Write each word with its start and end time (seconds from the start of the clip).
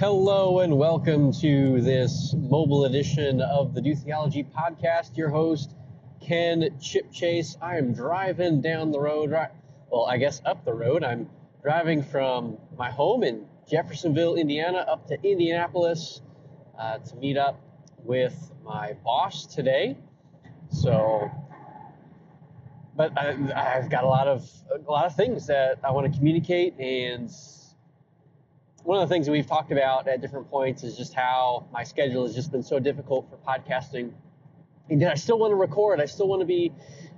Hello 0.00 0.60
and 0.60 0.78
welcome 0.78 1.30
to 1.30 1.82
this 1.82 2.34
mobile 2.34 2.86
edition 2.86 3.42
of 3.42 3.74
the 3.74 3.82
Do 3.82 3.94
Theology 3.94 4.44
podcast. 4.44 5.14
Your 5.14 5.28
host, 5.28 5.74
Ken 6.22 6.70
Chip 6.80 7.12
Chase. 7.12 7.58
I 7.60 7.76
am 7.76 7.92
driving 7.92 8.62
down 8.62 8.92
the 8.92 8.98
road, 8.98 9.30
right? 9.30 9.50
Well, 9.90 10.06
I 10.06 10.16
guess 10.16 10.40
up 10.46 10.64
the 10.64 10.72
road. 10.72 11.04
I'm 11.04 11.28
driving 11.62 12.02
from 12.02 12.56
my 12.78 12.90
home 12.90 13.22
in 13.22 13.44
Jeffersonville, 13.70 14.36
Indiana, 14.36 14.78
up 14.78 15.06
to 15.08 15.22
Indianapolis 15.22 16.22
uh, 16.78 16.96
to 16.96 17.16
meet 17.16 17.36
up 17.36 17.60
with 18.02 18.52
my 18.64 18.94
boss 19.04 19.44
today. 19.44 19.98
So, 20.72 21.30
but 22.96 23.12
I, 23.18 23.36
I've 23.54 23.90
got 23.90 24.04
a 24.04 24.08
lot 24.08 24.28
of 24.28 24.50
a 24.74 24.90
lot 24.90 25.04
of 25.04 25.14
things 25.14 25.46
that 25.48 25.78
I 25.84 25.90
want 25.90 26.10
to 26.10 26.18
communicate 26.18 26.80
and 26.80 27.30
one 28.82 29.00
of 29.00 29.08
the 29.08 29.12
things 29.12 29.26
that 29.26 29.32
we've 29.32 29.46
talked 29.46 29.72
about 29.72 30.08
at 30.08 30.20
different 30.20 30.50
points 30.50 30.82
is 30.82 30.96
just 30.96 31.14
how 31.14 31.66
my 31.72 31.84
schedule 31.84 32.26
has 32.26 32.34
just 32.34 32.50
been 32.50 32.62
so 32.62 32.78
difficult 32.78 33.28
for 33.30 33.36
podcasting. 33.36 34.12
And 34.88 35.00
yet 35.00 35.12
I 35.12 35.14
still 35.14 35.38
want 35.38 35.52
to 35.52 35.56
record. 35.56 36.00
I 36.00 36.06
still 36.06 36.28
want 36.28 36.40
to 36.40 36.46
be 36.46 36.72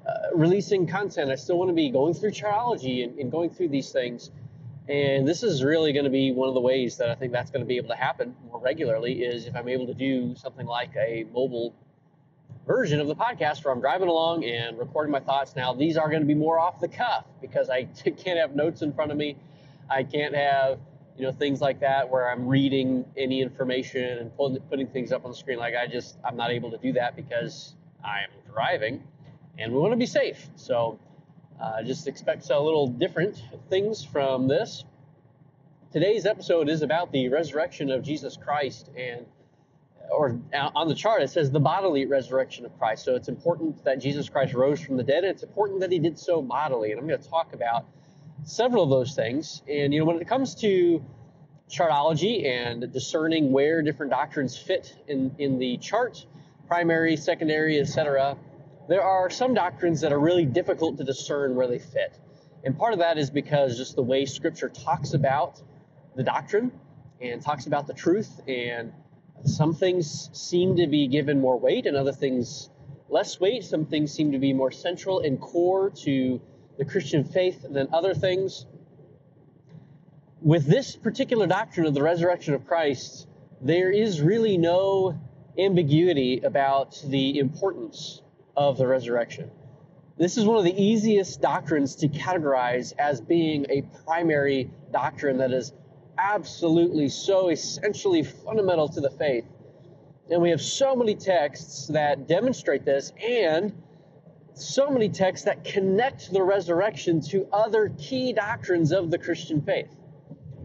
uh, 0.06 0.34
releasing 0.34 0.86
content. 0.86 1.30
I 1.30 1.36
still 1.36 1.58
want 1.58 1.68
to 1.68 1.74
be 1.74 1.90
going 1.90 2.14
through 2.14 2.32
Chartology 2.32 3.04
and, 3.04 3.18
and 3.18 3.30
going 3.30 3.50
through 3.50 3.68
these 3.68 3.90
things. 3.90 4.30
And 4.88 5.26
this 5.26 5.42
is 5.42 5.62
really 5.62 5.92
going 5.92 6.04
to 6.04 6.10
be 6.10 6.32
one 6.32 6.48
of 6.48 6.54
the 6.54 6.60
ways 6.60 6.96
that 6.96 7.08
I 7.08 7.14
think 7.14 7.32
that's 7.32 7.50
going 7.50 7.62
to 7.62 7.66
be 7.66 7.76
able 7.76 7.88
to 7.88 7.96
happen 7.96 8.34
more 8.50 8.60
regularly 8.60 9.22
is 9.22 9.46
if 9.46 9.54
I'm 9.54 9.68
able 9.68 9.86
to 9.86 9.94
do 9.94 10.34
something 10.34 10.66
like 10.66 10.90
a 10.96 11.24
mobile 11.32 11.74
version 12.66 13.00
of 13.00 13.06
the 13.06 13.14
podcast 13.14 13.64
where 13.64 13.72
I'm 13.72 13.80
driving 13.80 14.08
along 14.08 14.44
and 14.44 14.78
recording 14.78 15.12
my 15.12 15.20
thoughts. 15.20 15.54
Now, 15.54 15.72
these 15.72 15.96
are 15.96 16.08
going 16.08 16.20
to 16.20 16.26
be 16.26 16.34
more 16.34 16.58
off 16.58 16.80
the 16.80 16.88
cuff 16.88 17.24
because 17.40 17.70
I 17.70 17.84
can't 17.94 18.38
have 18.38 18.56
notes 18.56 18.82
in 18.82 18.92
front 18.92 19.12
of 19.12 19.16
me. 19.16 19.36
I 19.88 20.02
can't 20.02 20.34
have 20.34 20.78
you 21.16 21.24
know 21.24 21.32
things 21.32 21.60
like 21.60 21.80
that 21.80 22.08
where 22.08 22.30
i'm 22.30 22.46
reading 22.46 23.04
any 23.16 23.42
information 23.42 24.18
and 24.18 24.34
pulling, 24.36 24.60
putting 24.62 24.86
things 24.86 25.12
up 25.12 25.24
on 25.24 25.30
the 25.30 25.36
screen. 25.36 25.58
Like 25.58 25.74
i 25.74 25.86
just 25.86 26.16
i'm 26.24 26.36
not 26.36 26.50
able 26.50 26.70
to 26.70 26.78
do 26.78 26.92
that 26.94 27.16
because 27.16 27.74
i'm 28.04 28.30
driving 28.50 29.02
and 29.58 29.72
we 29.72 29.78
want 29.78 29.92
to 29.92 29.98
be 29.98 30.06
safe. 30.06 30.48
So 30.56 30.98
uh, 31.60 31.82
just 31.82 32.08
expect 32.08 32.48
a 32.50 32.58
little 32.58 32.86
different 32.86 33.42
things 33.68 34.04
from 34.04 34.48
this. 34.48 34.84
Today's 35.92 36.24
episode 36.24 36.70
is 36.70 36.80
about 36.82 37.12
the 37.12 37.28
resurrection 37.28 37.90
of 37.90 38.02
jesus 38.02 38.36
christ 38.36 38.88
and 38.96 39.26
or 40.10 40.38
on 40.74 40.88
the 40.88 40.94
chart 40.94 41.22
it 41.22 41.30
says 41.30 41.50
the 41.50 41.60
bodily 41.60 42.06
resurrection 42.06 42.64
of 42.64 42.76
christ. 42.78 43.04
So 43.04 43.14
it's 43.14 43.28
important 43.28 43.84
that 43.84 44.00
jesus 44.00 44.28
christ 44.30 44.54
rose 44.54 44.80
from 44.80 44.96
the 44.96 45.04
dead 45.04 45.24
and 45.24 45.32
it's 45.32 45.42
important 45.42 45.80
that 45.80 45.92
he 45.92 45.98
did 45.98 46.18
so 46.18 46.40
bodily. 46.40 46.92
And 46.92 47.00
i'm 47.00 47.06
going 47.06 47.20
to 47.20 47.28
talk 47.28 47.52
about 47.52 47.84
several 48.44 48.84
of 48.84 48.90
those 48.90 49.14
things. 49.14 49.62
And 49.68 49.92
you 49.92 50.00
know, 50.00 50.06
when 50.06 50.20
it 50.20 50.28
comes 50.28 50.54
to 50.56 51.04
chartology 51.70 52.46
and 52.46 52.92
discerning 52.92 53.52
where 53.52 53.82
different 53.82 54.12
doctrines 54.12 54.56
fit 54.56 54.94
in, 55.08 55.34
in 55.38 55.58
the 55.58 55.78
chart, 55.78 56.26
primary, 56.68 57.16
secondary, 57.16 57.80
etc., 57.80 58.36
there 58.88 59.02
are 59.02 59.30
some 59.30 59.54
doctrines 59.54 60.00
that 60.00 60.12
are 60.12 60.18
really 60.18 60.44
difficult 60.44 60.98
to 60.98 61.04
discern 61.04 61.54
where 61.54 61.66
they 61.66 61.78
fit. 61.78 62.18
And 62.64 62.76
part 62.76 62.92
of 62.92 62.98
that 62.98 63.18
is 63.18 63.30
because 63.30 63.76
just 63.76 63.96
the 63.96 64.02
way 64.02 64.26
Scripture 64.26 64.68
talks 64.68 65.14
about 65.14 65.60
the 66.14 66.22
doctrine 66.22 66.72
and 67.20 67.40
talks 67.40 67.66
about 67.66 67.86
the 67.86 67.94
truth, 67.94 68.40
and 68.46 68.92
some 69.44 69.74
things 69.74 70.30
seem 70.32 70.76
to 70.76 70.86
be 70.86 71.08
given 71.08 71.40
more 71.40 71.58
weight, 71.58 71.86
and 71.86 71.96
other 71.96 72.12
things 72.12 72.70
less 73.08 73.40
weight. 73.40 73.64
Some 73.64 73.86
things 73.86 74.12
seem 74.12 74.32
to 74.32 74.38
be 74.38 74.52
more 74.52 74.70
central 74.70 75.20
and 75.20 75.40
core 75.40 75.90
to 76.04 76.40
the 76.82 76.90
Christian 76.90 77.22
faith 77.22 77.64
than 77.70 77.86
other 77.92 78.12
things. 78.12 78.66
With 80.40 80.66
this 80.66 80.96
particular 80.96 81.46
doctrine 81.46 81.86
of 81.86 81.94
the 81.94 82.02
resurrection 82.02 82.54
of 82.54 82.66
Christ, 82.66 83.28
there 83.60 83.92
is 83.92 84.20
really 84.20 84.58
no 84.58 85.16
ambiguity 85.56 86.40
about 86.40 87.00
the 87.06 87.38
importance 87.38 88.22
of 88.56 88.78
the 88.78 88.88
resurrection. 88.88 89.48
This 90.18 90.36
is 90.36 90.44
one 90.44 90.58
of 90.58 90.64
the 90.64 90.82
easiest 90.82 91.40
doctrines 91.40 91.94
to 91.96 92.08
categorize 92.08 92.92
as 92.98 93.20
being 93.20 93.64
a 93.70 93.82
primary 94.04 94.68
doctrine 94.92 95.38
that 95.38 95.52
is 95.52 95.72
absolutely 96.18 97.08
so 97.08 97.50
essentially 97.50 98.24
fundamental 98.24 98.88
to 98.88 99.00
the 99.00 99.10
faith. 99.10 99.44
And 100.30 100.42
we 100.42 100.50
have 100.50 100.60
so 100.60 100.96
many 100.96 101.14
texts 101.14 101.86
that 101.88 102.26
demonstrate 102.26 102.84
this, 102.84 103.12
and 103.22 103.72
so 104.54 104.90
many 104.90 105.08
texts 105.08 105.44
that 105.46 105.64
connect 105.64 106.32
the 106.32 106.42
resurrection 106.42 107.20
to 107.20 107.46
other 107.52 107.92
key 107.98 108.32
doctrines 108.32 108.92
of 108.92 109.10
the 109.10 109.18
Christian 109.18 109.62
faith. 109.62 109.94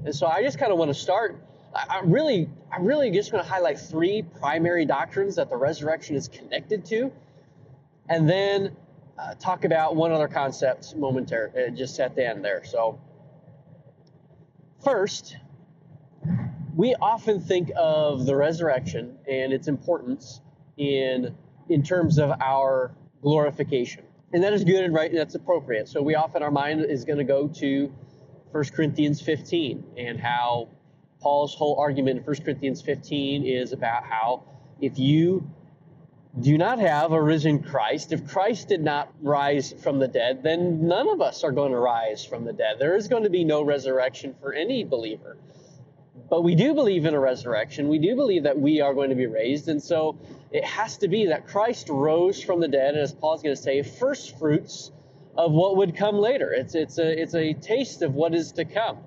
And 0.06 0.14
so 0.14 0.28
I 0.28 0.44
just 0.44 0.59
kind 0.59 0.72
of 0.72 0.78
want 0.78 0.90
to 0.90 0.96
start. 0.96 1.42
I 1.74 2.02
really, 2.03 2.50
I 2.72 2.78
really 2.80 3.12
just 3.12 3.31
want 3.34 3.46
to 3.46 3.52
highlight 3.52 3.80
three 3.80 4.24
primary 4.40 4.86
doctrines 4.86 5.36
that 5.36 5.50
the 5.50 5.58
resurrection 5.58 6.16
is 6.16 6.28
connected 6.28 6.86
to, 6.86 7.12
and 8.09 8.28
then 8.28 8.75
uh, 9.18 9.36
talk 9.36 9.66
about 9.66 9.96
one 9.96 10.12
other 10.12 10.28
concept 10.28 10.96
momentarily, 10.96 11.66
uh, 11.66 11.69
just 11.69 12.00
at 12.00 12.16
the 12.16 12.28
end 12.28 12.44
there. 12.44 12.64
So, 12.64 13.00
first, 14.84 15.38
we 16.75 16.96
often 16.96 17.42
think 17.42 17.72
of 17.75 18.25
the 18.25 18.36
resurrection 18.36 19.18
and 19.30 19.52
its 19.52 19.68
importance 19.68 20.42
in 20.78 21.36
in 21.69 21.84
terms 21.84 22.18
of 22.18 22.31
our 22.40 22.92
glorification. 23.22 24.04
And 24.34 24.44
that 24.44 24.54
is 24.54 24.64
good 24.64 24.84
and 24.84 24.94
right 24.94 25.10
and 25.10 25.20
that's 25.20 25.36
appropriate. 25.36 25.88
So 25.88 26.02
we 26.02 26.16
often, 26.16 26.44
our 26.44 26.52
mind 26.52 26.86
is 26.86 27.06
going 27.06 27.20
to 27.20 27.24
go 27.24 27.48
to 27.48 27.94
1 28.52 28.64
Corinthians 28.76 29.22
15 29.22 29.84
and 29.98 30.20
how 30.20 30.70
Paul's 31.22 31.54
whole 31.56 31.80
argument 31.80 32.20
in 32.20 32.24
1 32.24 32.36
Corinthians 32.44 32.82
15 32.82 33.46
is 33.46 33.72
about 33.72 34.04
how 34.04 34.44
if 34.82 35.00
you 35.00 35.50
do 36.40 36.58
not 36.58 36.78
have 36.80 37.14
a 37.14 37.22
risen 37.22 37.64
Christ, 37.64 38.12
if 38.12 38.28
Christ 38.28 38.68
did 38.68 38.82
not 38.82 39.12
rise 39.22 39.74
from 39.74 39.98
the 39.98 40.08
dead, 40.08 40.44
then 40.44 40.88
none 40.88 41.10
of 41.10 41.22
us 41.22 41.44
are 41.44 41.52
going 41.52 41.72
to 41.72 41.80
rise 41.80 42.24
from 42.24 42.46
the 42.46 42.54
dead. 42.54 42.78
There 42.80 42.96
is 42.96 43.08
going 43.08 43.24
to 43.24 43.30
be 43.30 43.44
no 43.44 43.64
resurrection 43.64 44.36
for 44.40 44.54
any 44.54 44.84
believer. 44.84 45.38
But 46.30 46.44
we 46.44 46.56
do 46.56 46.74
believe 46.74 47.06
in 47.06 47.14
a 47.14 47.20
resurrection. 47.20 47.88
We 47.88 48.00
do 48.00 48.16
believe 48.16 48.44
that 48.44 48.60
we 48.60 48.82
are 48.82 48.94
going 48.94 49.10
to 49.10 49.16
be 49.16 49.26
raised. 49.26 49.68
And 49.70 49.82
so 49.82 50.18
it 50.52 50.63
has 50.63 50.97
to 50.97 51.08
be 51.08 51.28
that 51.28 51.47
Christ 51.47 51.90
rose 51.90 52.41
from 52.41 52.59
the 52.59 52.68
dead, 52.68 52.94
and 52.94 53.03
as 53.03 53.13
Paul's 53.13 53.44
going 53.44 53.56
to 53.56 53.62
say, 53.62 53.81
first 53.81 54.38
fruits 54.40 54.91
of 55.38 55.52
what 55.52 55.78
would 55.78 55.96
come 55.96 56.18
later. 56.18 56.52
It's, 56.52 56.74
it's, 56.75 56.97
a, 56.97 57.22
it's 57.22 57.35
a 57.35 57.53
taste 57.53 58.02
of 58.02 58.16
what 58.16 58.34
is 58.34 58.53
to 58.53 58.66
come. 58.66 59.00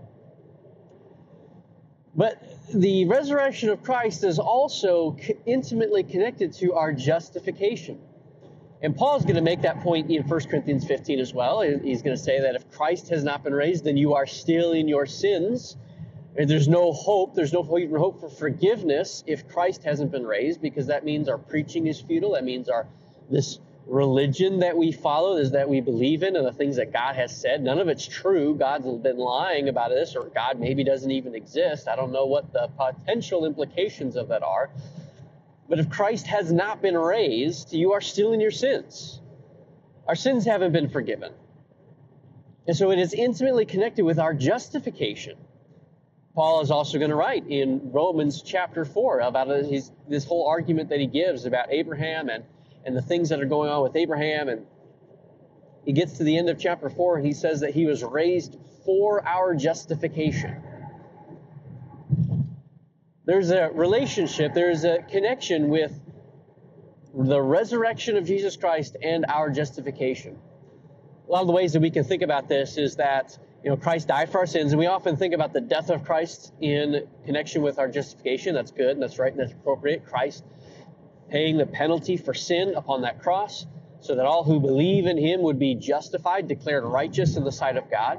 But 2.15 2.43
the 2.73 3.05
resurrection 3.07 3.69
of 3.71 3.83
Christ 3.83 4.25
is 4.25 4.39
also 4.39 5.17
intimately 5.47 6.03
connected 6.03 6.53
to 6.55 6.75
our 6.75 6.93
justification. 6.93 8.01
And 8.83 8.97
Paul's 8.97 9.25
going 9.25 9.37
to 9.37 9.43
make 9.43 9.63
that 9.63 9.81
point 9.81 10.11
in 10.11 10.23
1 10.23 10.41
Corinthians 10.49 10.87
15 10.87 11.19
as 11.19 11.35
well. 11.35 11.61
He's 11.61 12.03
going 12.03 12.17
to 12.17 12.23
say 12.23 12.41
that 12.41 12.55
if 12.55 12.71
Christ 12.71 13.11
has 13.11 13.23
not 13.23 13.45
been 13.45 13.53
raised, 13.53 13.85
then 13.85 13.97
you 13.97 14.15
are 14.15 14.27
still 14.27 14.73
in 14.73 14.89
your 14.89 15.07
sins. 15.07 15.77
There's 16.35 16.69
no 16.69 16.93
hope, 16.93 17.35
there's 17.35 17.53
no 17.53 17.79
even 17.79 17.97
hope 17.97 18.21
for 18.21 18.31
forgiveness 18.31 19.25
if 19.27 19.49
Christ 19.49 19.83
hasn't 19.83 20.13
been 20.13 20.27
raised, 20.27 20.63
because 20.63 20.87
that 20.87 21.05
means 21.05 21.29
our 21.29 21.39
preaching 21.39 21.87
is 21.87 22.01
futile. 22.01 22.33
That 22.33 22.45
means 22.45 22.69
our 22.69 22.87
this 23.29 23.59
religion 23.87 24.61
that 24.61 24.77
we 24.77 24.93
follow 24.93 25.37
is 25.37 25.51
that 25.51 25.69
we 25.69 25.81
believe 25.81 26.23
in 26.23 26.37
and 26.37 26.47
the 26.47 26.53
things 26.53 26.77
that 26.77 26.93
God 26.93 27.17
has 27.17 27.37
said. 27.37 27.63
None 27.63 27.79
of 27.79 27.89
it's 27.89 28.07
true. 28.07 28.55
God's 28.55 28.87
been 28.87 29.19
lying 29.19 29.69
about 29.69 29.91
this, 29.91 30.15
or 30.15 30.25
God 30.27 30.61
maybe 30.61 30.85
doesn't 30.85 31.11
even 31.11 31.35
exist. 31.35 31.89
I 31.89 31.97
don't 31.97 32.13
know 32.13 32.27
what 32.27 32.53
the 32.53 32.69
potential 32.77 33.45
implications 33.45 34.17
of 34.17 34.29
that 34.29 34.43
are. 34.43 34.71
But 35.69 35.81
if 35.81 35.91
Christ 35.91 36.27
has 36.29 36.53
not 36.53 36.83
been 36.83 36.97
raised, 36.97 37.73
you 37.73 37.93
are 37.93 38.01
still 38.01 38.33
in 38.33 38.41
your 38.41 38.51
sins. 38.51 39.21
Our 40.07 40.17
sins 40.17 40.45
haven't 40.45 40.73
been 40.73 40.89
forgiven. 40.89 41.33
And 42.67 42.77
so 42.77 42.91
it 42.91 42.99
is 42.99 43.15
intimately 43.15 43.67
connected 43.67 44.05
with 44.05 44.19
our 44.19 44.35
justification. 44.35 45.37
Paul 46.41 46.63
is 46.63 46.71
also 46.71 46.97
going 46.97 47.11
to 47.11 47.17
write 47.17 47.47
in 47.49 47.93
Romans 47.93 48.41
chapter 48.41 48.87
4 48.87 49.21
about 49.21 49.49
his, 49.49 49.93
this 50.09 50.25
whole 50.25 50.49
argument 50.49 50.89
that 50.89 50.99
he 50.99 51.07
gives 51.07 51.45
about 51.45 51.71
Abraham 51.71 52.31
and, 52.31 52.45
and 52.83 52.97
the 52.97 53.03
things 53.03 53.29
that 53.29 53.43
are 53.43 53.45
going 53.45 53.69
on 53.69 53.83
with 53.83 53.95
Abraham. 53.95 54.49
And 54.49 54.65
he 55.85 55.93
gets 55.93 56.17
to 56.17 56.25
the 56.25 56.39
end 56.39 56.49
of 56.49 56.59
chapter 56.59 56.89
4 56.89 57.19
and 57.19 57.27
he 57.27 57.35
says 57.35 57.61
that 57.61 57.75
he 57.75 57.85
was 57.85 58.03
raised 58.03 58.57
for 58.87 59.23
our 59.29 59.55
justification. 59.55 60.63
There's 63.27 63.51
a 63.51 63.69
relationship, 63.75 64.55
there's 64.55 64.85
a 64.85 65.01
connection 65.11 65.69
with 65.69 65.93
the 67.13 67.43
resurrection 67.43 68.17
of 68.17 68.25
Jesus 68.25 68.57
Christ 68.57 68.97
and 69.03 69.27
our 69.29 69.51
justification. 69.51 70.39
A 71.29 71.31
lot 71.31 71.43
of 71.43 71.49
the 71.49 71.53
ways 71.53 71.75
that 71.75 71.81
we 71.81 71.91
can 71.91 72.05
think 72.05 72.23
about 72.23 72.49
this 72.49 72.79
is 72.79 72.97
that 72.97 73.39
you 73.63 73.71
know, 73.71 73.77
Christ 73.77 74.09
died 74.09 74.31
for 74.31 74.39
our 74.39 74.47
sins, 74.47 74.73
and 74.73 74.79
we 74.79 74.87
often 74.87 75.17
think 75.17 75.35
about 75.35 75.53
the 75.53 75.61
death 75.61 75.91
of 75.91 76.05
Christ 76.05 76.53
in 76.61 77.07
connection 77.27 77.63
with 77.63 77.79
our 77.79 77.89
justification. 77.89 78.55
That's 78.55 78.71
good, 78.71 78.91
and 78.91 79.03
that's 79.03 79.19
right, 79.19 79.31
and 79.31 79.41
that's 79.41 79.53
appropriate. 79.53 80.07
Christ 80.07 80.45
paying 81.29 81.59
the 81.59 81.67
penalty 81.67 82.17
for 82.17 82.35
sin 82.35 82.75
upon 82.75 83.03
that 83.03 83.23
cross, 83.23 83.67
so 84.01 84.15
that 84.15 84.25
all 84.25 84.45
who 84.45 84.61
believe 84.61 85.07
in 85.07 85.19
him 85.19 85.43
would 85.43 85.59
be 85.59 85.75
justified, 85.75 86.49
declared 86.49 86.85
righteous 86.85 87.37
in 87.37 87.45
the 87.45 87.53
sight 87.53 87.77
of 87.77 87.91
God. 87.91 88.19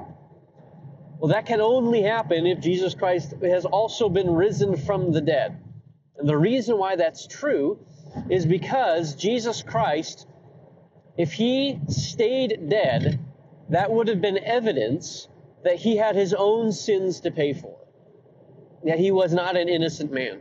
Well, 1.18 1.32
that 1.32 1.46
can 1.46 1.60
only 1.60 2.02
happen 2.02 2.46
if 2.46 2.60
Jesus 2.60 2.94
Christ 2.94 3.34
has 3.42 3.64
also 3.64 4.08
been 4.08 4.30
risen 4.30 4.76
from 4.76 5.12
the 5.12 5.20
dead. 5.20 5.60
And 6.16 6.28
the 6.28 6.36
reason 6.36 6.78
why 6.78 6.96
that's 6.96 7.26
true 7.26 7.84
is 8.30 8.46
because 8.46 9.14
Jesus 9.14 9.62
Christ, 9.62 10.26
if 11.16 11.32
he 11.32 11.80
stayed 11.88 12.68
dead, 12.68 13.18
that 13.68 13.90
would 13.90 14.08
have 14.08 14.20
been 14.20 14.38
evidence 14.38 15.28
that 15.64 15.76
he 15.76 15.96
had 15.96 16.16
his 16.16 16.34
own 16.34 16.72
sins 16.72 17.20
to 17.20 17.30
pay 17.30 17.52
for, 17.52 17.76
that 18.84 18.98
he 18.98 19.10
was 19.10 19.32
not 19.32 19.56
an 19.56 19.68
innocent 19.68 20.12
man. 20.12 20.40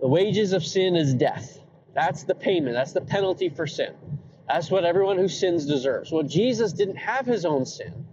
The 0.00 0.08
wages 0.08 0.52
of 0.52 0.64
sin 0.64 0.96
is 0.96 1.14
death. 1.14 1.58
That's 1.94 2.24
the 2.24 2.34
payment, 2.34 2.74
that's 2.74 2.92
the 2.92 3.00
penalty 3.00 3.48
for 3.48 3.66
sin. 3.66 3.94
That's 4.48 4.70
what 4.70 4.84
everyone 4.84 5.16
who 5.16 5.28
sins 5.28 5.64
deserves. 5.64 6.12
Well, 6.12 6.22
Jesus 6.22 6.72
didn't 6.72 6.96
have 6.96 7.24
his 7.24 7.44
own 7.44 7.64
sin. 7.64 8.06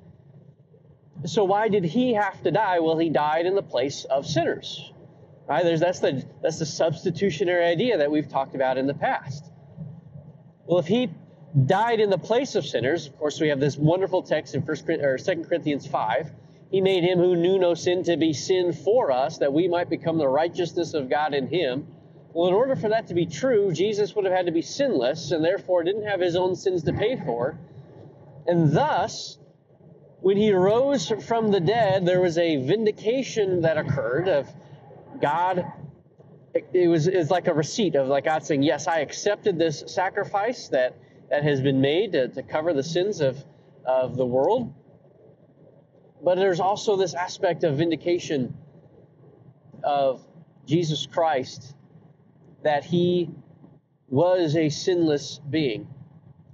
So 1.25 1.43
why 1.43 1.67
did 1.67 1.83
he 1.83 2.13
have 2.13 2.41
to 2.43 2.51
die? 2.51 2.79
Well, 2.79 2.97
he 2.97 3.09
died 3.09 3.45
in 3.45 3.55
the 3.55 3.61
place 3.61 4.05
of 4.05 4.25
sinners. 4.25 4.91
Right? 5.47 5.63
There's, 5.63 5.81
that's, 5.81 5.99
the, 5.99 6.23
that's 6.41 6.59
the 6.59 6.65
substitutionary 6.65 7.65
idea 7.65 7.97
that 7.97 8.09
we've 8.09 8.29
talked 8.29 8.55
about 8.55 8.77
in 8.77 8.87
the 8.87 8.93
past. 8.93 9.43
Well, 10.65 10.79
if 10.79 10.87
he 10.87 11.09
died 11.65 11.99
in 11.99 12.09
the 12.09 12.17
place 12.17 12.55
of 12.55 12.65
sinners, 12.65 13.07
of 13.07 13.17
course, 13.17 13.39
we 13.39 13.49
have 13.49 13.59
this 13.59 13.77
wonderful 13.77 14.23
text 14.23 14.55
in 14.55 14.61
First 14.61 14.89
or 14.89 15.17
Second 15.17 15.45
Corinthians 15.45 15.85
5. 15.85 16.31
He 16.71 16.79
made 16.79 17.03
him 17.03 17.19
who 17.19 17.35
knew 17.35 17.59
no 17.59 17.73
sin 17.73 18.03
to 18.03 18.15
be 18.15 18.31
sin 18.31 18.71
for 18.71 19.11
us, 19.11 19.39
that 19.39 19.51
we 19.51 19.67
might 19.67 19.89
become 19.89 20.17
the 20.17 20.27
righteousness 20.27 20.93
of 20.93 21.09
God 21.09 21.33
in 21.33 21.47
him. 21.47 21.87
Well, 22.33 22.47
in 22.47 22.53
order 22.53 22.77
for 22.77 22.89
that 22.89 23.07
to 23.07 23.13
be 23.13 23.25
true, 23.25 23.73
Jesus 23.73 24.15
would 24.15 24.23
have 24.23 24.33
had 24.33 24.45
to 24.45 24.53
be 24.53 24.61
sinless 24.61 25.31
and 25.31 25.43
therefore 25.43 25.83
didn't 25.83 26.05
have 26.05 26.21
his 26.21 26.37
own 26.37 26.55
sins 26.55 26.83
to 26.83 26.93
pay 26.93 27.17
for. 27.17 27.59
And 28.47 28.71
thus, 28.71 29.37
when 30.21 30.37
he 30.37 30.53
rose 30.53 31.11
from 31.27 31.51
the 31.51 31.59
dead, 31.59 32.05
there 32.05 32.21
was 32.21 32.37
a 32.37 32.55
vindication 32.55 33.61
that 33.61 33.77
occurred 33.77 34.29
of 34.29 34.47
God. 35.19 35.65
It 36.53 36.87
was 36.87 37.07
it's 37.07 37.31
like 37.31 37.47
a 37.47 37.53
receipt 37.53 37.95
of 37.95 38.07
like 38.07 38.25
God 38.25 38.45
saying, 38.45 38.63
"Yes, 38.63 38.87
I 38.87 38.99
accepted 38.99 39.57
this 39.57 39.83
sacrifice 39.87 40.69
that 40.69 40.95
that 41.31 41.43
has 41.43 41.61
been 41.61 41.81
made 41.81 42.11
to, 42.11 42.27
to 42.27 42.43
cover 42.43 42.73
the 42.73 42.83
sins 42.83 43.21
of 43.21 43.43
of 43.83 44.15
the 44.15 44.25
world." 44.25 44.71
But 46.23 46.35
there's 46.35 46.59
also 46.59 46.95
this 46.95 47.15
aspect 47.15 47.63
of 47.63 47.77
vindication 47.77 48.55
of 49.83 50.23
Jesus 50.67 51.07
Christ 51.07 51.75
that 52.63 52.83
he 52.83 53.31
was 54.07 54.55
a 54.55 54.69
sinless 54.69 55.39
being 55.49 55.87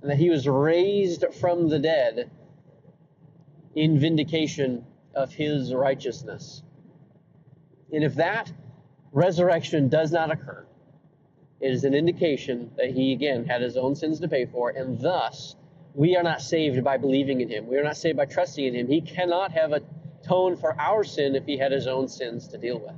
and 0.02 0.12
that 0.12 0.18
he 0.18 0.30
was 0.30 0.48
raised 0.48 1.26
from 1.34 1.68
the 1.68 1.80
dead 1.80 2.32
in 3.76 4.00
vindication 4.00 4.86
of 5.14 5.34
his 5.34 5.74
righteousness. 5.74 6.64
And 7.92 8.04
if 8.04 8.16
that 8.16 8.52
resurrection 9.12 9.90
does 9.90 10.12
not 10.12 10.32
occur, 10.32 10.66
is 11.60 11.84
an 11.84 11.94
indication 11.94 12.72
that 12.78 12.92
he 12.92 13.14
again 13.14 13.46
had 13.46 13.62
his 13.62 13.78
own 13.78 13.96
sins 13.96 14.20
to 14.20 14.28
pay 14.28 14.46
for, 14.46 14.70
and 14.70 15.00
thus 15.00 15.56
we 15.94 16.16
are 16.16 16.24
not 16.24 16.42
saved 16.42 16.84
by 16.84 16.98
believing 16.98 17.42
in 17.42 17.50
him. 17.50 17.68
We 17.68 17.78
are 17.78 17.84
not 17.84 17.98
saved 17.98 18.18
by 18.18 18.26
trusting 18.26 18.64
in 18.64 18.76
him. 18.76 18.88
He 18.88 19.02
cannot 19.02 19.52
have 19.54 19.72
atoned 19.72 20.60
for 20.60 20.80
our 20.80 21.04
sin 21.04 21.36
if 21.36 21.46
he 21.46 21.58
had 21.58 21.72
his 21.72 21.88
own 21.88 22.08
sins 22.08 22.48
to 22.50 22.58
deal 22.58 22.80
with. 22.80 22.96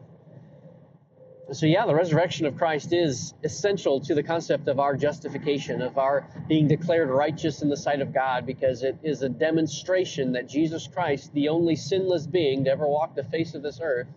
So, 1.51 1.65
yeah, 1.65 1.87
the 1.87 1.95
resurrection 1.95 2.45
of 2.45 2.57
Christ 2.57 2.93
is 2.93 3.33
essential 3.43 3.99
to 4.01 4.13
the 4.13 4.21
concept 4.21 4.67
of 4.67 4.79
our 4.79 4.95
justification, 4.95 5.81
of 5.81 5.97
our 5.97 6.27
being 6.47 6.67
declared 6.67 7.09
righteous 7.09 7.63
in 7.63 7.69
the 7.69 7.77
sight 7.77 8.01
of 8.01 8.13
God, 8.13 8.45
because 8.45 8.83
it 8.83 8.97
is 9.01 9.23
a 9.23 9.29
demonstration 9.29 10.33
that 10.33 10.47
Jesus 10.47 10.87
Christ, 10.87 11.33
the 11.33 11.49
only 11.49 11.75
sinless 11.75 12.27
being 12.27 12.65
to 12.65 12.69
ever 12.69 12.87
walk 12.87 13.15
the 13.15 13.23
face 13.23 13.55
of 13.55 13.63
this 13.63 13.79
earth, 13.81 14.07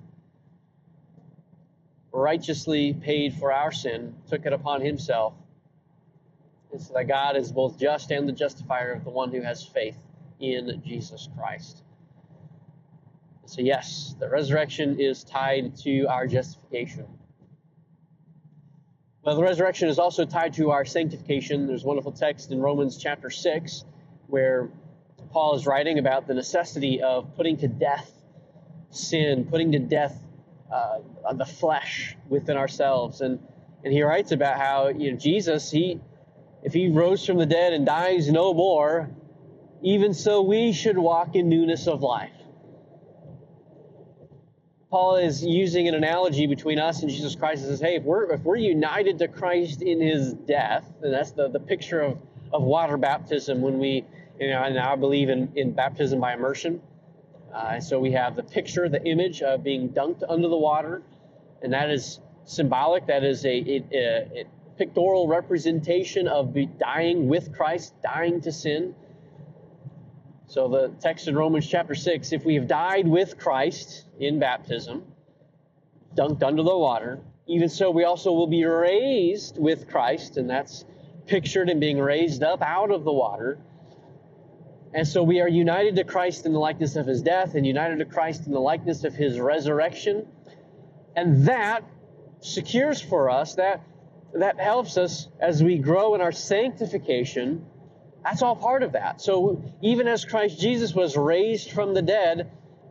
righteously 2.12 2.93
paid 2.93 3.35
for 3.35 3.53
our 3.53 3.73
sin, 3.73 4.14
took 4.29 4.47
it 4.47 4.53
upon 4.53 4.81
himself. 4.81 5.35
And 6.73 6.81
so 6.81 6.94
that 6.94 7.09
God 7.09 7.37
is 7.37 7.53
both 7.53 7.79
just 7.79 8.11
and 8.11 8.29
the 8.29 8.32
justifier 8.32 8.93
of 8.93 9.05
the 9.05 9.11
one 9.11 9.31
who 9.31 9.43
has 9.43 9.64
faith 9.64 9.97
in 10.41 10.82
Jesus 10.85 11.29
Christ. 11.37 11.82
So, 13.47 13.61
yes, 13.61 14.14
the 14.19 14.29
resurrection 14.29 14.99
is 15.00 15.25
tied 15.25 15.76
to 15.79 16.06
our 16.06 16.26
justification. 16.26 17.06
Well, 19.23 19.37
the 19.37 19.43
resurrection 19.43 19.88
is 19.88 19.99
also 19.99 20.25
tied 20.25 20.55
to 20.55 20.70
our 20.70 20.85
sanctification. 20.85 21.67
There's 21.67 21.85
a 21.85 21.87
wonderful 21.87 22.12
text 22.12 22.50
in 22.50 22.61
Romans 22.61 22.97
chapter 22.97 23.31
6 23.31 23.85
where 24.26 24.69
Paul 25.31 25.55
is 25.55 25.67
writing 25.67 25.99
about 25.99 26.26
the 26.26 26.35
necessity 26.35 27.03
of 27.03 27.37
putting 27.37 27.58
to 27.58 27.69
death 27.69 28.11
sin, 28.91 29.47
putting 29.49 29.73
to 29.73 29.79
death 29.79 30.19
uh, 30.73 31.33
the 31.35 31.45
flesh 31.45 32.17
within 32.29 32.57
ourselves. 32.57 33.21
And, 33.21 33.39
and 33.85 33.93
he 33.93 34.03
writes 34.03 34.33
about 34.33 34.59
how 34.59 34.89
you 34.89 35.13
know, 35.13 35.19
Jesus, 35.19 35.71
he, 35.71 36.01
if 36.63 36.73
he 36.73 36.89
rose 36.89 37.27
from 37.27 37.39
the 37.39 37.47
dead 37.47 37.73
and 37.73 37.85
dies 37.85 38.31
no 38.31 38.55
more, 38.55 39.11
even 39.83 40.15
so 40.15 40.43
we 40.43 40.73
should 40.73 40.97
walk 40.97 41.35
in 41.35 41.49
newness 41.49 41.87
of 41.87 42.03
life. 42.03 42.31
Paul 44.91 45.17
is 45.17 45.43
using 45.43 45.89
an 45.89 45.95
analogy 45.95 46.47
between 46.47 46.79
us 46.79 47.01
and 47.01 47.11
Jesus 47.11 47.35
Christ 47.35 47.63
and 47.63 47.71
says, 47.71 47.81
hey, 47.81 47.97
if 47.97 48.03
we're, 48.03 48.31
if 48.31 48.43
we're 48.43 48.57
united 48.57 49.19
to 49.21 49.29
Christ 49.29 49.81
in 49.81 50.01
his 50.01 50.35
death, 50.35 50.87
and 51.03 51.13
that's 51.13 51.31
the, 51.31 51.49
the 51.49 51.61
picture 51.61 52.01
of, 52.01 52.21
of 52.53 52.63
water 52.63 52.99
baptism 52.99 53.63
when 53.63 53.79
we, 53.79 54.05
you 54.39 54.51
know, 54.51 54.63
and 54.63 54.79
I 54.79 54.95
believe 54.97 55.31
in, 55.31 55.51
in 55.57 55.73
baptism 55.73 56.21
by 56.21 56.35
immersion. 56.35 56.83
Uh, 57.53 57.81
so 57.81 58.01
we 58.01 58.13
have 58.13 58.35
the 58.35 58.43
picture, 58.43 58.89
the 58.89 59.05
image 59.05 59.43
of 59.43 59.63
being 59.63 59.91
dunked 59.91 60.23
under 60.29 60.49
the 60.49 60.57
water, 60.57 61.03
and 61.63 61.73
that 61.73 61.91
is 61.91 62.19
symbolic. 62.45 63.07
That 63.07 63.25
is 63.25 63.45
a, 63.45 63.49
a, 63.49 63.85
a, 63.93 64.41
a 64.41 64.45
pictorial 64.79 65.29
representation 65.29 66.29
of 66.29 66.57
dying 66.79 67.29
with 67.29 67.55
Christ, 67.55 67.95
dying 68.03 68.41
to 68.43 68.53
sin. 68.53 68.95
So 70.47 70.69
the 70.69 70.89
text 71.01 71.29
in 71.29 71.35
Romans 71.35 71.67
chapter 71.67 71.95
6 71.95 72.33
if 72.33 72.45
we 72.45 72.55
have 72.57 72.67
died 72.67 73.07
with 73.07 73.39
Christ 73.39 74.07
in 74.19 74.39
baptism, 74.39 75.05
dunked 76.15 76.43
under 76.43 76.63
the 76.63 76.77
water, 76.77 77.21
even 77.47 77.69
so 77.69 77.91
we 77.91 78.05
also 78.05 78.33
will 78.33 78.47
be 78.47 78.65
raised 78.65 79.59
with 79.59 79.89
Christ, 79.89 80.37
and 80.37 80.49
that's 80.49 80.85
pictured 81.27 81.69
in 81.69 81.81
being 81.81 81.99
raised 81.99 82.43
up 82.43 82.63
out 82.63 82.91
of 82.91 83.05
the 83.05 83.13
water. 83.13 83.59
And 84.94 85.09
so 85.09 85.23
we 85.23 85.41
are 85.41 85.49
united 85.49 85.97
to 85.97 86.05
Christ 86.05 86.44
in 86.44 86.53
the 86.53 86.59
likeness 86.59 86.97
of 86.97 87.06
his 87.06 87.23
death 87.23 87.55
and 87.55 87.67
united 87.67 87.99
to 87.99 88.05
Christ 88.05 88.47
in 88.47 88.53
the 88.53 88.61
likeness 88.61 89.05
of 89.05 89.15
his 89.15 89.41
resurrection. 89.41 90.27
And 91.17 91.47
that 91.47 91.85
secures 92.41 93.01
for 93.01 93.31
us, 93.31 93.55
that, 93.55 93.82
that 94.34 94.61
helps 94.61 94.96
us 94.96 95.29
as 95.41 95.63
we 95.63 95.79
grow 95.79 96.15
in 96.15 96.20
our 96.20 96.32
sanctification 96.32 97.65
that's 98.25 98.43
all 98.43 98.56
part 98.56 98.82
of 98.82 98.93
that. 98.93 99.20
So 99.20 99.63
even 99.81 100.06
as 100.06 100.25
Christ 100.25 100.61
Jesus 100.61 100.94
was 100.94 101.17
raised 101.17 101.72
from 101.72 101.94
the 101.94 102.03
dead, 102.03 102.51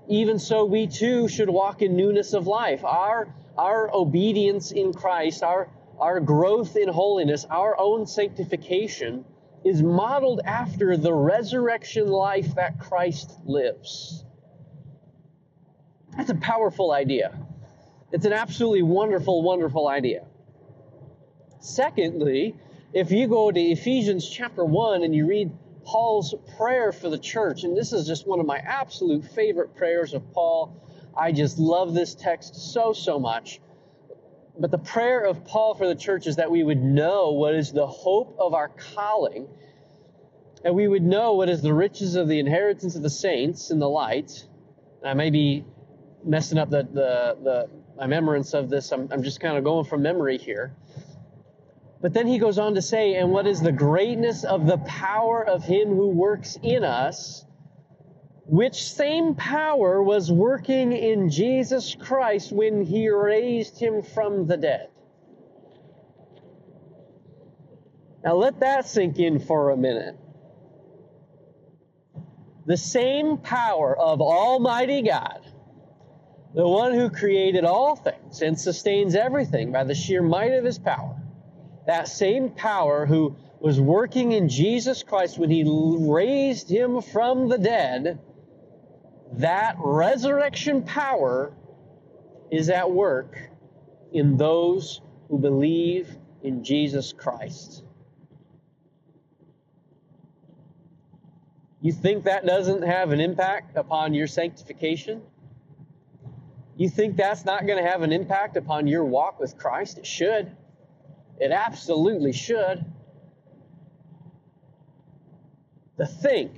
even 0.10 0.40
so 0.40 0.66
we 0.66 0.88
too 0.88 1.28
should 1.28 1.50
walk 1.50 1.82
in 1.82 1.96
newness 1.96 2.34
of 2.34 2.48
life. 2.48 2.84
Our, 2.84 3.34
our 3.58 3.90
obedience 3.94 4.72
in 4.72 4.94
Christ, 4.94 5.42
our, 5.42 5.70
our 6.00 6.20
growth 6.20 6.76
in 6.76 6.90
holiness, 6.90 7.46
our 7.50 7.80
own 7.80 8.08
sanctification 8.08 9.24
is 9.64 9.82
modeled 9.84 10.42
after 10.46 10.98
the 10.98 11.14
resurrection 11.14 12.08
life 12.08 12.56
that 12.56 12.80
Christ 12.80 13.32
lives. 13.46 14.24
That's 16.18 16.30
a 16.30 16.36
powerful 16.36 16.92
idea. 16.92 17.38
It's 18.12 18.26
an 18.26 18.34
absolutely 18.34 18.82
wonderful, 18.82 19.42
wonderful 19.44 19.88
idea. 19.88 20.26
Secondly, 21.60 22.56
if 22.94 23.12
you 23.12 23.28
go 23.28 23.52
to 23.52 23.60
Ephesians 23.60 24.28
chapter 24.28 24.66
1 24.66 25.04
and 25.04 25.16
you 25.16 25.28
read 25.28 25.52
Paul's 25.86 26.36
prayer 26.58 26.92
for 26.92 27.10
the 27.10 27.18
church, 27.18 27.64
and 27.64 27.78
this 27.78 27.94
is 27.94 28.06
just 28.06 28.28
one 28.28 28.40
of 28.40 28.46
my 28.46 28.58
absolute 28.58 29.24
favorite 29.24 29.76
prayers 29.76 30.14
of 30.14 30.34
Paul. 30.34 30.76
I 31.16 31.32
just 31.32 31.58
love 31.58 31.94
this 31.94 32.16
text 32.16 32.56
so, 32.56 32.94
so 32.94 33.20
much. 33.20 33.62
But 34.60 34.72
the 34.72 34.78
prayer 34.78 35.24
of 35.26 35.46
Paul 35.46 35.76
for 35.76 35.88
the 35.88 35.96
church 35.96 36.28
is 36.28 36.36
that 36.36 36.52
we 36.52 36.64
would 36.64 36.82
know 36.82 37.32
what 37.32 37.56
is 37.56 37.72
the 37.72 37.88
hope 37.88 38.36
of 38.40 38.54
our 38.54 38.70
calling, 38.70 39.48
and 40.64 40.76
we 40.76 40.88
would 40.88 41.04
know 41.04 41.34
what 41.34 41.50
is 41.50 41.62
the 41.62 41.74
riches 41.74 42.16
of 42.16 42.28
the 42.28 42.40
inheritance 42.40 42.96
of 42.96 43.02
the 43.02 43.10
saints 43.10 43.72
in 43.72 43.80
the 43.80 43.90
light. 43.90 44.46
And 45.02 45.10
I 45.10 45.14
may 45.14 45.30
be 45.30 45.66
messing 46.24 46.58
up 46.58 46.70
the, 46.70 46.84
the, 46.84 47.38
the 47.44 47.70
my 47.98 48.04
remembrance 48.04 48.54
of 48.54 48.70
this. 48.70 48.92
I'm, 48.92 49.10
I'm 49.12 49.24
just 49.24 49.40
kind 49.40 49.58
of 49.58 49.64
going 49.64 49.86
from 49.86 50.02
memory 50.02 50.38
here. 50.38 50.76
But 52.02 52.14
then 52.14 52.26
he 52.26 52.40
goes 52.40 52.58
on 52.58 52.76
to 52.76 52.82
say, 52.82 53.14
and 53.16 53.32
what 53.32 53.46
is 53.46 53.62
the 53.62 53.72
greatness 53.72 54.44
of 54.44 54.66
the 54.66 54.78
power 54.80 55.48
of 55.48 55.64
him 55.64 55.90
who 55.90 56.08
works 56.08 56.58
in 56.64 56.84
us, 56.84 57.46
which 58.52 58.84
same 58.84 59.36
power 59.36 60.04
was 60.04 60.32
working 60.32 60.94
in 60.94 61.30
Jesus 61.30 61.96
Christ 61.96 62.52
when 62.52 62.84
he 62.86 63.10
raised 63.10 63.80
him 63.80 64.04
from 64.04 64.48
the 64.48 64.58
dead. 64.58 64.90
Now 68.24 68.36
let 68.36 68.60
that 68.60 68.88
sink 68.88 69.20
in 69.20 69.40
for 69.40 69.72
a 69.72 69.78
minute. 69.78 70.18
the 72.66 72.78
same 72.78 73.38
power 73.38 73.98
of 73.98 74.22
Almighty 74.22 75.02
God, 75.02 75.42
the 76.56 76.68
one 76.68 76.94
who 76.94 77.10
created 77.10 77.66
all 77.66 77.96
things 77.96 78.42
and 78.42 78.60
sustains 78.60 79.16
everything 79.16 79.72
by 79.72 79.84
the 79.84 79.96
sheer 79.96 80.22
might 80.22 80.54
of 80.54 80.66
his 80.66 80.80
power, 80.80 81.22
that 81.88 82.08
same 82.08 82.50
power 82.50 83.06
who 83.06 83.36
was 83.60 83.80
working 83.80 84.32
in 84.32 84.50
Jesus 84.50 85.04
Christ 85.04 85.38
when 85.38 85.50
he 85.50 85.64
raised 85.66 86.70
him 86.70 87.02
from 87.02 87.50
the 87.50 87.58
dead, 87.58 88.20
that 89.34 89.76
resurrection 89.80 90.84
power 90.84 91.54
is 92.52 92.70
at 92.70 92.92
work 92.92 93.38
in 94.12 94.38
those 94.38 95.02
who 95.30 95.40
believe 95.40 96.16
in 96.44 96.64
Jesus 96.64 97.14
Christ. 97.14 97.84
You 101.82 101.92
think 101.92 102.26
that 102.26 102.46
doesn't 102.46 102.84
have 102.84 103.12
an 103.12 103.20
impact 103.20 103.76
upon 103.76 104.14
your 104.14 104.28
sanctification? 104.28 105.22
You 106.78 106.90
think 106.90 107.16
that's 107.16 107.46
not 107.46 107.66
going 107.66 107.84
to 107.84 107.90
have 107.90 108.02
an 108.02 108.12
impact 108.12 108.58
upon 108.58 108.88
your 108.88 109.04
walk 109.04 109.40
with 109.40 109.58
Christ? 109.58 109.98
It 109.98 110.06
should. 110.06 110.56
It 111.40 111.52
absolutely 111.52 112.34
should. 112.34 112.86
To 115.98 116.06
think 116.06 116.52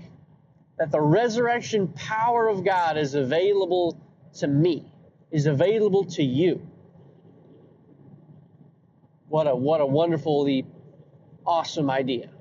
that 0.84 0.92
the 0.92 1.00
resurrection 1.00 1.88
power 1.88 2.50
of 2.50 2.66
God 2.66 2.98
is 2.98 3.16
available 3.16 3.98
to 4.34 4.48
me, 4.48 4.92
is 5.32 5.46
available 5.46 6.04
to 6.04 6.22
you. 6.22 6.68
What 9.30 9.48
a, 9.48 9.56
what 9.56 9.80
a 9.80 9.86
wonderfully 9.86 10.66
awesome 11.46 11.90
idea. 11.90 12.32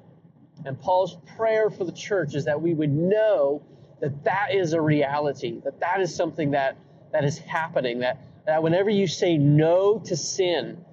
And 0.64 0.76
Paul's 0.80 1.16
prayer 1.36 1.70
for 1.70 1.84
the 1.84 1.92
church 1.92 2.34
is 2.34 2.46
that 2.46 2.60
we 2.60 2.74
would 2.74 2.90
know 2.90 3.62
that 4.00 4.24
that 4.24 4.52
is 4.52 4.72
a 4.72 4.80
reality, 4.80 5.60
that 5.62 5.78
that 5.78 6.00
is 6.00 6.12
something 6.12 6.50
that, 6.50 6.76
that 7.12 7.24
is 7.24 7.38
happening, 7.38 8.00
that, 8.00 8.26
that 8.44 8.60
whenever 8.60 8.90
you 8.90 9.06
say 9.06 9.38
no 9.38 10.00
to 10.06 10.16
sin 10.16 10.84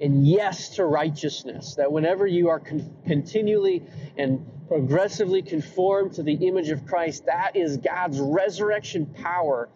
and 0.00 0.26
yes 0.26 0.70
to 0.76 0.84
righteousness, 0.84 1.74
that 1.76 1.90
whenever 1.90 2.26
you 2.26 2.48
are 2.48 2.60
con- 2.60 2.94
continually 3.06 3.82
and 4.16 4.46
progressively 4.68 5.42
conformed 5.42 6.14
to 6.14 6.22
the 6.22 6.34
image 6.46 6.68
of 6.70 6.86
Christ, 6.86 7.26
that 7.26 7.56
is 7.56 7.76
God's 7.78 8.20
resurrection 8.20 9.06
power 9.06 9.68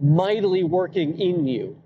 mightily 0.00 0.64
working 0.64 1.18
in 1.20 1.46
you. 1.46 1.82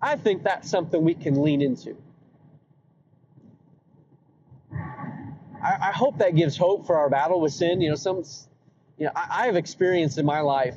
I 0.00 0.16
think 0.16 0.42
that's 0.42 0.68
something 0.68 1.04
we 1.04 1.14
can 1.14 1.40
lean 1.40 1.62
into. 1.62 1.96
I, 5.62 5.76
I 5.80 5.92
hope 5.92 6.18
that 6.18 6.34
gives 6.34 6.56
hope 6.56 6.86
for 6.86 6.96
our 6.96 7.08
battle 7.08 7.40
with 7.40 7.52
sin. 7.52 7.80
You 7.80 7.90
know, 7.90 7.94
some, 7.94 8.24
you 8.98 9.06
know, 9.06 9.12
I, 9.14 9.42
I 9.42 9.46
have 9.46 9.56
experienced 9.56 10.18
in 10.18 10.26
my 10.26 10.40
life 10.40 10.76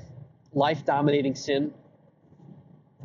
life 0.54 0.86
dominating 0.86 1.36
sin. 1.36 1.74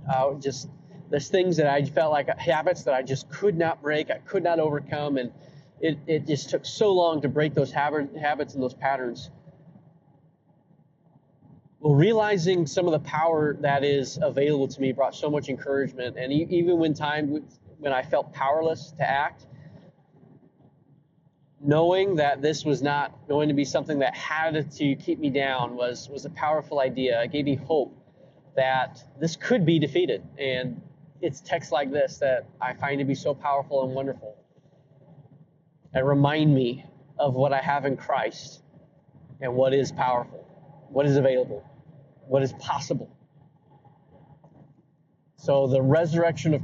Uh, 0.09 0.35
just 0.35 0.68
there's 1.11 1.29
things 1.29 1.57
that 1.57 1.67
I 1.67 1.85
felt 1.85 2.12
like 2.12 2.29
habits 2.38 2.85
that 2.85 2.95
I 2.95 3.02
just 3.02 3.29
could 3.31 3.59
not 3.59 3.83
break, 3.83 4.11
I 4.11 4.19
could 4.19 4.45
not 4.45 4.61
overcome, 4.61 5.17
and 5.17 5.33
it, 5.81 5.99
it 6.07 6.26
just 6.26 6.50
took 6.50 6.64
so 6.64 6.93
long 6.93 7.21
to 7.23 7.29
break 7.29 7.52
those 7.55 7.73
habit, 7.73 8.17
habits 8.17 8.55
and 8.55 8.62
those 8.62 8.75
patterns. 8.75 9.31
Well, 11.81 11.95
realizing 11.95 12.67
some 12.67 12.87
of 12.87 12.93
the 12.93 13.00
power 13.00 13.57
that 13.61 13.83
is 13.83 14.19
available 14.23 14.69
to 14.69 14.81
me 14.81 14.93
brought 14.93 15.14
so 15.14 15.31
much 15.31 15.49
encouragement, 15.49 16.17
and 16.17 16.33
even 16.33 16.79
when 16.79 16.95
time 16.95 17.43
when 17.79 17.93
I 17.93 18.02
felt 18.02 18.33
powerless 18.33 18.93
to 18.99 19.11
act, 19.11 19.47
knowing 21.61 22.17
that 22.17 22.43
this 22.43 22.64
was 22.64 22.83
not 22.83 23.26
going 23.26 23.49
to 23.49 23.55
be 23.55 23.64
something 23.64 23.99
that 24.00 24.14
had 24.14 24.71
to 24.73 24.95
keep 24.97 25.19
me 25.19 25.31
down 25.31 25.75
was 25.75 26.09
was 26.09 26.26
a 26.26 26.31
powerful 26.31 26.81
idea. 26.81 27.23
It 27.23 27.33
gave 27.33 27.47
me 27.47 27.55
hope 27.57 27.97
that 28.57 29.02
this 29.19 29.37
could 29.37 29.64
be 29.64 29.79
defeated. 29.79 30.23
And 30.38 30.83
it's 31.23 31.41
texts 31.41 31.73
like 31.73 31.91
this 31.91 32.19
that 32.19 32.47
I 32.61 32.75
find 32.75 32.99
to 32.99 33.05
be 33.05 33.15
so 33.15 33.35
powerful 33.35 33.85
and 33.85 33.95
wonderful. 33.95 34.37
And 35.93 36.07
remind 36.07 36.55
me 36.55 36.85
of 37.19 37.35
what 37.35 37.53
I 37.53 37.61
have 37.61 37.85
in 37.85 37.97
Christ 37.97 38.62
and 39.41 39.55
what 39.55 39.75
is 39.75 39.93
powerful, 39.93 40.47
what 40.89 41.07
is 41.07 41.17
available, 41.17 41.65
what 42.27 42.43
is 42.43 42.53
possible. 42.55 43.11
So 45.37 45.67
the 45.67 45.83
resurrection 45.83 46.55
of 46.55 46.62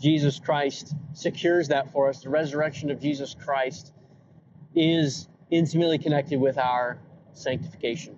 Jesus 0.00 0.38
Christ 0.38 0.94
secures 1.12 1.68
that 1.68 1.92
for 1.92 2.08
us. 2.08 2.22
The 2.22 2.30
resurrection 2.30 2.90
of 2.90 3.00
Jesus 3.00 3.34
Christ 3.34 3.92
is 4.74 5.28
intimately 5.50 5.98
connected 5.98 6.40
with 6.40 6.58
our 6.58 6.98
sanctification. 7.32 8.16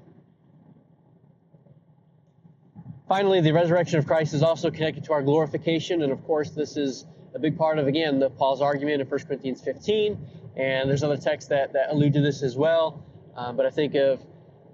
Finally, 3.13 3.43
the 3.43 3.53
resurrection 3.53 3.99
of 3.99 4.07
Christ 4.07 4.33
is 4.33 4.43
also 4.43 4.71
connected 4.71 5.05
to 5.05 5.13
our 5.13 5.21
glorification, 5.21 6.01
and 6.01 6.11
of 6.11 6.25
course, 6.25 6.49
this 6.49 6.79
is 6.79 7.05
a 7.35 7.39
big 7.39 7.59
part 7.59 7.79
of 7.79 7.87
again 7.87 8.19
the 8.19 8.31
Paul's 8.31 8.63
argument 8.63 9.03
in 9.03 9.07
1 9.07 9.21
Corinthians 9.27 9.61
15, 9.61 10.17
and 10.57 10.89
there's 10.89 11.03
other 11.03 11.19
texts 11.19 11.51
that, 11.51 11.75
that 11.75 11.91
allude 11.91 12.15
to 12.15 12.23
this 12.23 12.43
as 12.43 12.57
well. 12.57 13.05
Um, 13.37 13.55
but 13.55 13.67
I 13.67 13.71
think 13.71 13.97
of 13.97 14.25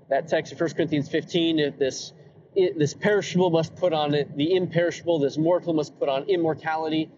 that 0.08 0.28
text 0.28 0.52
in 0.52 0.58
1 0.58 0.70
Corinthians 0.74 1.08
15, 1.08 1.74
this 1.80 2.12
this 2.54 2.94
perishable 2.94 3.50
must 3.50 3.74
put 3.74 3.92
on 3.92 4.14
it 4.14 4.36
the 4.36 4.54
imperishable, 4.54 5.18
this 5.18 5.36
mortal 5.36 5.74
must 5.74 5.98
put 5.98 6.08
on 6.08 6.22
immortality. 6.28 7.10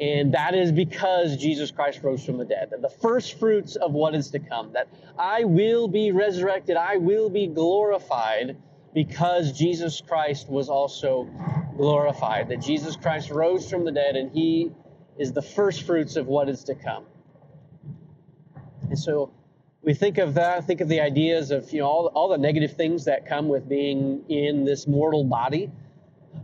And 0.00 0.34
that 0.34 0.54
is 0.54 0.70
because 0.70 1.36
Jesus 1.38 1.72
Christ 1.72 2.04
rose 2.04 2.24
from 2.24 2.38
the 2.38 2.44
dead. 2.44 2.72
The 2.80 2.88
first 2.88 3.40
fruits 3.40 3.74
of 3.74 3.94
what 3.94 4.14
is 4.14 4.30
to 4.30 4.38
come. 4.38 4.74
That 4.74 4.86
I 5.18 5.42
will 5.42 5.88
be 5.88 6.12
resurrected, 6.12 6.76
I 6.76 6.98
will 6.98 7.30
be 7.30 7.48
glorified 7.48 8.56
because 8.98 9.52
Jesus 9.52 10.00
Christ 10.00 10.48
was 10.48 10.68
also 10.68 11.30
glorified. 11.76 12.48
That 12.48 12.60
Jesus 12.60 12.96
Christ 12.96 13.30
rose 13.30 13.70
from 13.70 13.84
the 13.84 13.92
dead 13.92 14.16
and 14.16 14.32
he 14.32 14.72
is 15.16 15.32
the 15.32 15.42
first 15.42 15.82
fruits 15.82 16.16
of 16.16 16.26
what 16.26 16.48
is 16.48 16.64
to 16.64 16.74
come. 16.74 17.04
And 18.88 18.98
so 18.98 19.30
we 19.82 19.94
think 19.94 20.18
of 20.18 20.34
that, 20.34 20.66
think 20.66 20.80
of 20.80 20.88
the 20.88 21.00
ideas 21.00 21.52
of 21.52 21.72
you 21.72 21.78
know 21.80 21.86
all, 21.86 22.06
all 22.08 22.28
the 22.28 22.38
negative 22.38 22.74
things 22.74 23.04
that 23.04 23.28
come 23.28 23.48
with 23.48 23.68
being 23.68 24.24
in 24.28 24.64
this 24.64 24.88
mortal 24.88 25.22
body 25.22 25.70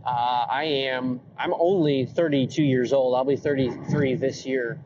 uh, 0.05 0.45
I 0.49 0.63
am, 0.63 1.19
I'm 1.37 1.53
only 1.55 2.05
32 2.05 2.63
years 2.63 2.93
old. 2.93 3.15
I'll 3.15 3.25
be 3.25 3.35
33 3.35 4.15
this 4.15 4.45
year. 4.45 4.79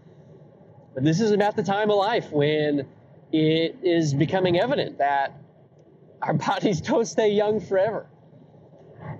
But 0.93 1.03
this 1.03 1.19
is 1.19 1.31
about 1.31 1.55
the 1.55 1.63
time 1.63 1.89
of 1.89 1.97
life 1.97 2.31
when 2.31 2.87
it 3.31 3.77
is 3.83 4.13
becoming 4.13 4.59
evident 4.59 4.97
that 4.97 5.37
our 6.21 6.33
bodies 6.33 6.81
don't 6.81 7.05
stay 7.05 7.29
young 7.29 7.59
forever. 7.59 8.07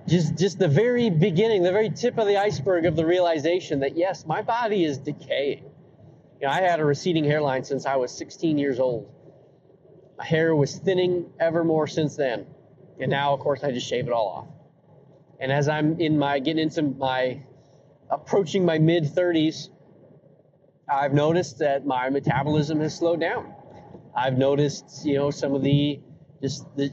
Just, 0.06 0.36
just 0.36 0.58
the 0.58 0.68
very 0.68 1.10
beginning, 1.10 1.62
the 1.62 1.72
very 1.72 1.90
tip 1.90 2.18
of 2.18 2.26
the 2.26 2.36
iceberg 2.36 2.84
of 2.84 2.96
the 2.96 3.06
realization 3.06 3.80
that 3.80 3.96
yes, 3.96 4.26
my 4.26 4.42
body 4.42 4.84
is 4.84 4.98
decaying. 4.98 5.64
You 6.40 6.46
know, 6.46 6.52
I 6.52 6.60
had 6.60 6.80
a 6.80 6.84
receding 6.84 7.24
hairline 7.24 7.64
since 7.64 7.86
I 7.86 7.96
was 7.96 8.10
16 8.16 8.58
years 8.58 8.80
old. 8.80 9.12
My 10.18 10.24
hair 10.24 10.54
was 10.54 10.76
thinning 10.76 11.30
ever 11.38 11.64
more 11.64 11.86
since 11.86 12.16
then. 12.16 12.46
And 12.98 13.10
now, 13.10 13.34
of 13.34 13.40
course, 13.40 13.62
I 13.62 13.72
just 13.72 13.86
shave 13.86 14.06
it 14.06 14.12
all 14.12 14.28
off. 14.28 14.48
And 15.38 15.50
as 15.50 15.68
I'm 15.68 16.00
in 16.00 16.18
my 16.18 16.38
getting 16.38 16.62
into 16.62 16.82
my 16.82 17.42
approaching 18.10 18.64
my 18.64 18.78
mid 18.78 19.04
30s, 19.04 19.68
I've 20.90 21.14
noticed 21.14 21.58
that 21.60 21.86
my 21.86 22.10
metabolism 22.10 22.80
has 22.80 22.96
slowed 22.96 23.20
down. 23.20 23.54
I've 24.14 24.36
noticed, 24.36 25.04
you 25.04 25.14
know, 25.14 25.30
some 25.30 25.54
of 25.54 25.62
the 25.62 26.00
just 26.40 26.64
the 26.76 26.92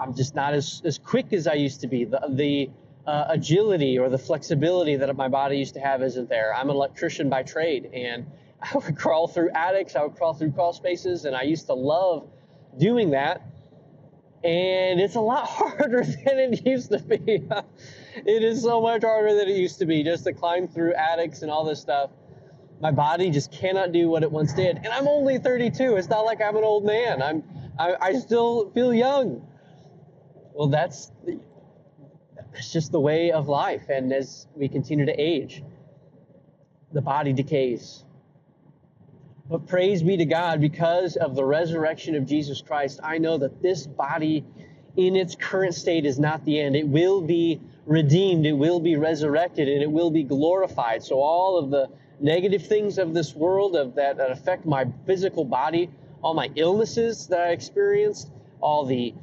I'm 0.00 0.14
just 0.14 0.34
not 0.34 0.54
as, 0.54 0.80
as 0.84 0.98
quick 0.98 1.32
as 1.32 1.46
I 1.48 1.54
used 1.54 1.80
to 1.80 1.88
be. 1.88 2.04
The, 2.04 2.20
the 2.28 2.70
uh, 3.04 3.26
agility 3.30 3.98
or 3.98 4.08
the 4.08 4.18
flexibility 4.18 4.94
that 4.96 5.14
my 5.16 5.28
body 5.28 5.58
used 5.58 5.74
to 5.74 5.80
have 5.80 6.02
isn't 6.02 6.28
there. 6.28 6.54
I'm 6.54 6.70
an 6.70 6.76
electrician 6.76 7.28
by 7.28 7.42
trade, 7.42 7.90
and 7.92 8.26
I 8.62 8.76
would 8.76 8.96
crawl 8.96 9.26
through 9.26 9.50
attics, 9.50 9.96
I 9.96 10.02
would 10.04 10.16
crawl 10.16 10.34
through 10.34 10.52
crawl 10.52 10.72
spaces, 10.72 11.24
and 11.24 11.34
I 11.34 11.42
used 11.42 11.66
to 11.66 11.74
love 11.74 12.28
doing 12.78 13.10
that 13.10 13.42
and 14.44 15.00
it's 15.00 15.16
a 15.16 15.20
lot 15.20 15.46
harder 15.48 16.02
than 16.02 16.38
it 16.38 16.66
used 16.66 16.90
to 16.90 16.98
be. 16.98 17.18
it 18.16 18.42
is 18.42 18.62
so 18.62 18.80
much 18.80 19.02
harder 19.02 19.34
than 19.34 19.48
it 19.48 19.56
used 19.56 19.78
to 19.80 19.86
be 19.86 20.02
just 20.02 20.24
to 20.24 20.32
climb 20.32 20.68
through 20.68 20.94
attics 20.94 21.42
and 21.42 21.50
all 21.50 21.64
this 21.64 21.80
stuff. 21.80 22.10
My 22.80 22.92
body 22.92 23.30
just 23.30 23.50
cannot 23.50 23.90
do 23.90 24.08
what 24.08 24.22
it 24.22 24.30
once 24.30 24.52
did, 24.52 24.76
and 24.76 24.88
I'm 24.88 25.08
only 25.08 25.38
32. 25.38 25.96
It's 25.96 26.08
not 26.08 26.24
like 26.24 26.40
I'm 26.40 26.56
an 26.56 26.62
old 26.62 26.84
man. 26.84 27.20
I'm 27.20 27.42
I, 27.78 27.94
I 28.00 28.12
still 28.14 28.70
feel 28.70 28.92
young. 28.92 29.46
Well, 30.52 30.68
that's 30.68 31.12
that's 32.52 32.72
just 32.72 32.90
the 32.90 33.00
way 33.00 33.30
of 33.30 33.48
life, 33.48 33.88
and 33.88 34.12
as 34.12 34.46
we 34.54 34.68
continue 34.68 35.06
to 35.06 35.12
age, 35.12 35.62
the 36.92 37.00
body 37.00 37.32
decays. 37.32 38.04
But 39.48 39.66
praise 39.66 40.02
be 40.02 40.16
to 40.16 40.24
God, 40.24 40.60
because 40.60 41.16
of 41.16 41.34
the 41.34 41.44
resurrection 41.44 42.14
of 42.16 42.26
Jesus 42.26 42.60
Christ, 42.60 43.00
I 43.02 43.18
know 43.18 43.38
that 43.38 43.62
this 43.62 43.86
body 43.86 44.44
in 44.96 45.16
its 45.16 45.36
current 45.36 45.74
state 45.74 46.04
is 46.04 46.18
not 46.18 46.44
the 46.44 46.60
end. 46.60 46.76
It 46.76 46.86
will 46.86 47.20
be 47.20 47.60
redeemed, 47.86 48.44
it 48.44 48.52
will 48.52 48.80
be 48.80 48.96
resurrected, 48.96 49.68
and 49.68 49.82
it 49.82 49.90
will 49.90 50.10
be 50.10 50.24
glorified. 50.24 51.02
So 51.02 51.20
all 51.20 51.56
of 51.56 51.70
the 51.70 51.88
negative 52.20 52.66
things 52.66 52.98
of 52.98 53.14
this 53.14 53.34
world 53.34 53.76
of 53.76 53.94
that, 53.94 54.16
that 54.16 54.30
affect 54.30 54.66
my 54.66 54.86
physical 55.06 55.44
body 55.44 55.88
all 56.22 56.34
my 56.34 56.50
illnesses 56.54 57.28
that 57.28 57.40
I 57.40 57.50
experienced, 57.50 58.30
all 58.60 58.84
the 58.86 59.14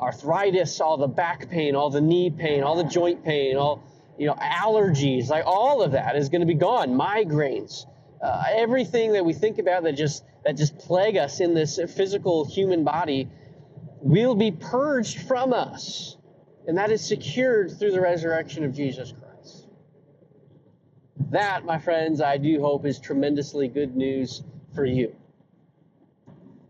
arthritis, 0.00 0.80
all 0.80 0.96
the 0.96 1.06
back 1.06 1.48
pain, 1.48 1.74
all 1.74 1.90
the 1.90 2.00
knee 2.00 2.30
pain, 2.30 2.62
all 2.62 2.76
the 2.76 2.84
joint 2.84 3.24
pain, 3.24 3.56
all 3.56 3.82
you 4.18 4.26
know 4.26 4.34
allergies, 4.34 5.28
like 5.28 5.44
all 5.46 5.82
of 5.82 5.92
that 5.92 6.16
is 6.16 6.28
going 6.28 6.40
to 6.40 6.46
be 6.46 6.54
gone. 6.54 6.90
Migraines, 6.90 7.86
uh, 8.22 8.44
everything 8.54 9.12
that 9.12 9.24
we 9.24 9.32
think 9.32 9.58
about 9.58 9.84
that 9.84 9.92
just 9.92 10.24
that 10.44 10.56
just 10.56 10.78
plague 10.78 11.16
us 11.16 11.40
in 11.40 11.54
this 11.54 11.78
physical 11.94 12.44
human 12.44 12.84
body 12.84 13.28
will 14.00 14.34
be 14.34 14.52
purged 14.52 15.20
from 15.22 15.52
us, 15.52 16.16
and 16.66 16.78
that 16.78 16.90
is 16.90 17.04
secured 17.04 17.78
through 17.78 17.92
the 17.92 18.00
resurrection 18.00 18.64
of 18.64 18.74
Jesus 18.74 19.12
Christ. 19.12 19.66
That, 21.30 21.64
my 21.64 21.78
friends, 21.78 22.20
I 22.20 22.36
do 22.36 22.60
hope 22.60 22.86
is 22.86 23.00
tremendously 23.00 23.68
good 23.68 23.96
news 23.96 24.42
for 24.74 24.84
you. 24.84 25.16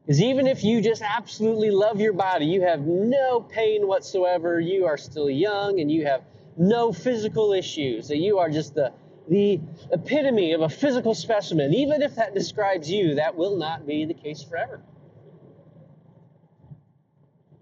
Because 0.07 0.23
even 0.23 0.47
if 0.47 0.63
you 0.63 0.81
just 0.81 1.03
absolutely 1.03 1.73
love 1.73 2.01
your 2.01 2.13
body, 2.13 2.47
you 2.47 2.63
have 2.63 2.81
no 2.83 3.41
pain 3.41 3.89
whatsoever, 3.89 4.61
you 4.61 4.87
are 4.87 4.97
still 4.97 5.29
young 5.29 5.81
and 5.81 5.91
you 5.91 6.07
have 6.07 6.23
no 6.57 6.93
physical 6.93 7.53
issues, 7.53 8.07
that 8.09 8.19
you 8.19 8.39
are 8.39 8.49
just 8.49 8.75
the, 8.75 8.93
the 9.29 9.61
epitome 9.91 10.53
of 10.53 10.61
a 10.61 10.69
physical 10.69 11.13
specimen, 11.13 11.75
even 11.75 12.03
if 12.03 12.15
that 12.15 12.35
describes 12.35 12.89
you, 12.89 13.17
that 13.17 13.37
will 13.37 13.57
not 13.57 13.85
be 13.85 14.05
the 14.05 14.15
case 14.15 14.45
forever. 14.45 14.81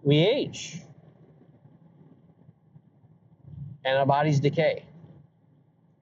We 0.02 0.18
age, 0.18 0.82
and 3.86 3.96
our 3.96 4.04
bodies 4.04 4.38
decay. 4.38 4.84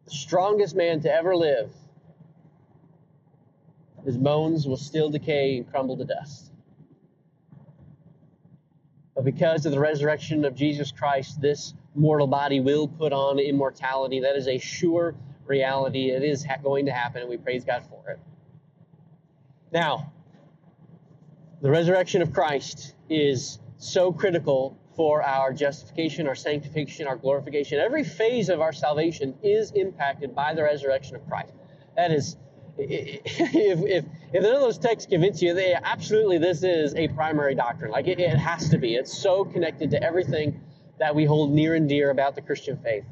The 0.07 0.11
strongest 0.11 0.75
man 0.75 1.03
to 1.03 1.13
ever 1.13 1.37
live 1.37 1.71
his 4.04 4.16
bones 4.16 4.66
will 4.66 4.76
still 4.76 5.11
decay 5.11 5.56
and 5.59 5.71
crumble 5.71 5.97
to 5.97 6.04
dust. 6.04 6.50
But 9.14 9.25
because 9.25 9.66
of 9.66 9.73
the 9.73 9.78
resurrection 9.78 10.44
of 10.44 10.54
Jesus 10.54 10.90
Christ, 10.90 11.40
this 11.40 11.75
mortal 11.94 12.26
body 12.26 12.61
will 12.61 12.88
put 12.88 13.12
on 13.12 13.38
immortality. 13.38 14.21
That 14.21 14.37
is 14.37 14.49
a 14.49 14.59
sure 14.59 15.14
reality. 15.47 16.11
It 16.11 16.23
is 16.23 16.44
ha- 16.44 16.56
going 16.62 16.87
to 16.87 16.92
happen, 16.92 17.21
and 17.21 17.30
we 17.30 17.37
praise 17.37 17.64
God 17.64 17.85
for 17.88 18.11
it. 18.11 18.18
Now, 19.71 20.12
the 21.61 21.71
resurrection 21.71 22.23
of 22.23 22.32
Christ 22.32 22.94
is 23.09 23.59
so 23.76 24.12
critical 24.12 24.78
for 24.97 25.23
our 25.23 25.52
justification, 25.52 26.26
our 26.26 26.35
sanctification, 26.35 27.06
our 27.06 27.16
glorification. 27.16 27.78
Every 27.78 28.04
phase 28.04 28.49
of 28.49 28.61
our 28.61 28.73
salvation 28.73 29.35
is 29.42 29.73
impacted 29.73 30.35
by 30.35 30.54
the 30.54 30.62
resurrection 30.62 31.16
of 31.16 31.26
Christ. 31.28 31.52
That 31.97 32.11
is 32.11 32.37
if, 32.79 33.85
if, 33.85 34.05
if 34.33 34.43
none 34.43 34.55
of 34.55 34.61
those 34.61 34.79
texts 34.79 35.09
convince 35.09 35.43
you, 35.43 35.55
they 35.55 35.75
absolutely 35.75 36.38
this 36.38 36.62
is 36.62 36.95
a 36.95 37.09
primary 37.09 37.55
doctrine. 37.55 37.91
Like 37.91 38.09
it, 38.09 38.19
it 38.19 38.37
has 38.37 38.69
to 38.71 38.79
be. 38.79 38.95
It's 38.95 39.17
so 39.17 39.45
connected 39.45 39.91
to 39.91 40.02
everything 40.02 40.61
that 40.99 41.14
we 41.14 41.25
hold 41.25 41.52
near 41.52 41.75
and 41.75 41.88
dear 41.88 42.11
about 42.11 42.35
the 42.35 42.43
Christian 42.43 42.79
faith. 42.79 43.05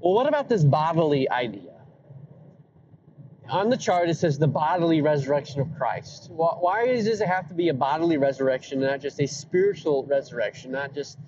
Well, 0.00 0.14
what 0.14 0.26
about 0.26 0.48
this 0.48 0.64
bodily 0.64 1.28
idea? 1.28 1.74
On 3.48 3.70
the 3.70 3.76
chart, 3.76 4.10
it 4.10 4.14
says 4.14 4.38
the 4.38 4.46
bodily 4.46 5.00
resurrection 5.00 5.60
of 5.60 5.68
Christ. 5.76 6.28
Why 6.30 6.86
does 6.86 7.06
it 7.06 7.26
have 7.26 7.48
to 7.48 7.54
be 7.54 7.70
a 7.70 7.74
bodily 7.74 8.18
resurrection, 8.18 8.80
not 8.80 9.00
just 9.00 9.20
a 9.20 9.26
spiritual 9.26 10.04
resurrection, 10.04 10.70
not 10.70 10.94
just, 10.94 11.18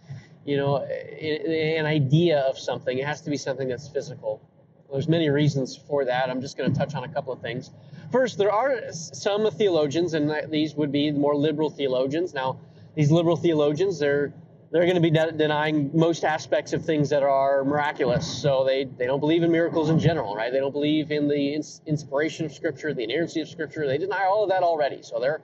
you 0.45 0.59
know, 0.59 0.77
an 0.83 1.87
idea 1.87 2.41
of 2.41 2.59
something? 2.59 2.99
It 2.99 3.07
has 3.07 3.23
to 3.23 3.31
be 3.31 3.39
something 3.39 3.69
that's 3.69 3.89
physical. 3.89 4.43
There's 4.93 5.09
many 5.09 5.29
reasons 5.31 5.77
for 5.77 6.05
that. 6.05 6.31
I'm 6.31 6.41
just 6.41 6.57
going 6.57 6.73
to 6.73 6.79
touch 6.79 6.95
on 6.95 7.05
a 7.05 7.09
couple 7.09 7.33
of 7.33 7.41
things. 7.41 7.71
First, 8.11 8.39
there 8.39 8.53
are 8.53 8.93
some 8.93 9.51
theologians, 9.51 10.15
and 10.15 10.51
these 10.51 10.75
would 10.75 10.91
be 10.91 11.13
more 11.13 11.37
liberal 11.37 11.71
theologians. 11.71 12.35
Now, 12.35 12.59
these 12.97 13.11
liberal 13.11 13.37
theologians, 13.37 13.99
they're 13.99 14.33
they're 14.73 14.85
going 14.85 14.95
to 14.95 15.01
be 15.01 15.11
de- 15.11 15.33
denying 15.33 15.91
most 15.95 16.25
aspects 16.25 16.73
of 16.73 16.85
things 16.85 17.11
that 17.11 17.25
are 17.25 17.65
miraculous. 17.65 18.25
So 18.41 18.65
they, 18.65 18.85
they 18.85 19.07
don't 19.07 19.19
believe 19.19 19.43
in 19.43 19.51
miracles 19.51 19.91
in 19.91 19.99
general, 19.99 20.37
right? 20.37 20.53
They 20.53 20.61
don't 20.61 20.73
believe 20.73 21.11
in 21.11 21.27
the 21.27 21.55
ins- 21.55 21.81
inspiration 21.87 22.47
of 22.47 22.53
Scripture, 22.53 22.95
the 22.95 23.03
inerrancy 23.03 23.41
of 23.41 23.49
Scripture. 23.49 23.87
They 23.89 23.99
deny 23.99 24.27
all 24.27 24.45
of 24.45 24.51
that 24.51 24.63
already. 24.63 25.03
So 25.03 25.19
they're 25.19 25.43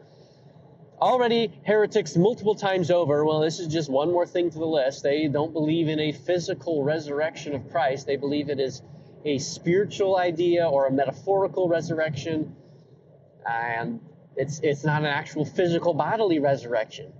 already 1.01 1.53
heretics 1.67 2.17
multiple 2.17 2.55
times 2.55 2.93
over. 2.93 3.25
Well, 3.25 3.41
this 3.41 3.59
is 3.59 3.67
just 3.67 3.91
one 3.91 4.13
more 4.13 4.27
thing 4.27 4.49
to 4.51 4.59
the 4.59 4.65
list. 4.65 5.03
They 5.03 5.27
don't 5.27 5.53
believe 5.53 5.89
in 5.89 5.99
a 5.99 6.13
physical 6.13 6.85
resurrection 6.85 7.55
of 7.57 7.69
Christ. 7.73 8.07
They 8.07 8.17
believe 8.17 8.49
it 8.49 8.61
is 8.61 8.81
a 9.27 9.39
spiritual 9.39 10.17
idea 10.17 10.69
or 10.69 10.87
a 10.87 10.93
metaphorical 10.93 11.69
resurrection, 11.69 12.55
and 13.45 14.01
it's 14.37 14.61
it's 14.61 14.85
not 14.85 15.03
an 15.03 15.09
actual 15.09 15.45
physical 15.45 15.93
bodily 15.93 16.39
resurrection. 16.39 17.13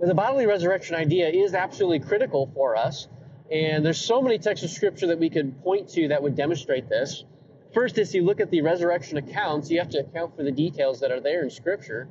But 0.00 0.08
the 0.08 0.14
bodily 0.14 0.46
resurrection 0.46 0.96
idea 0.96 1.28
is 1.28 1.54
absolutely 1.54 2.00
critical 2.00 2.50
for 2.52 2.76
us, 2.76 3.06
and 3.48 3.86
there's 3.86 4.00
so 4.00 4.20
many 4.20 4.38
texts 4.38 4.64
of 4.64 4.70
scripture 4.70 5.06
that 5.06 5.20
we 5.20 5.30
could 5.30 5.62
point 5.62 5.88
to 5.90 6.08
that 6.08 6.20
would 6.20 6.34
demonstrate 6.34 6.88
this. 6.88 7.24
First, 7.72 7.96
as 7.98 8.12
you 8.12 8.24
look 8.24 8.40
at 8.40 8.50
the 8.50 8.62
resurrection 8.62 9.18
accounts, 9.18 9.70
you 9.70 9.78
have 9.78 9.90
to 9.90 10.00
account 10.00 10.36
for 10.36 10.42
the 10.42 10.50
details 10.50 10.98
that 11.00 11.12
are 11.12 11.20
there 11.20 11.44
in 11.44 11.50
scripture, 11.50 12.08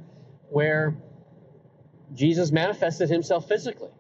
where 0.50 0.96
Jesus 2.14 2.54
manifested 2.54 3.10
himself 3.10 3.50
physically. 3.50 3.92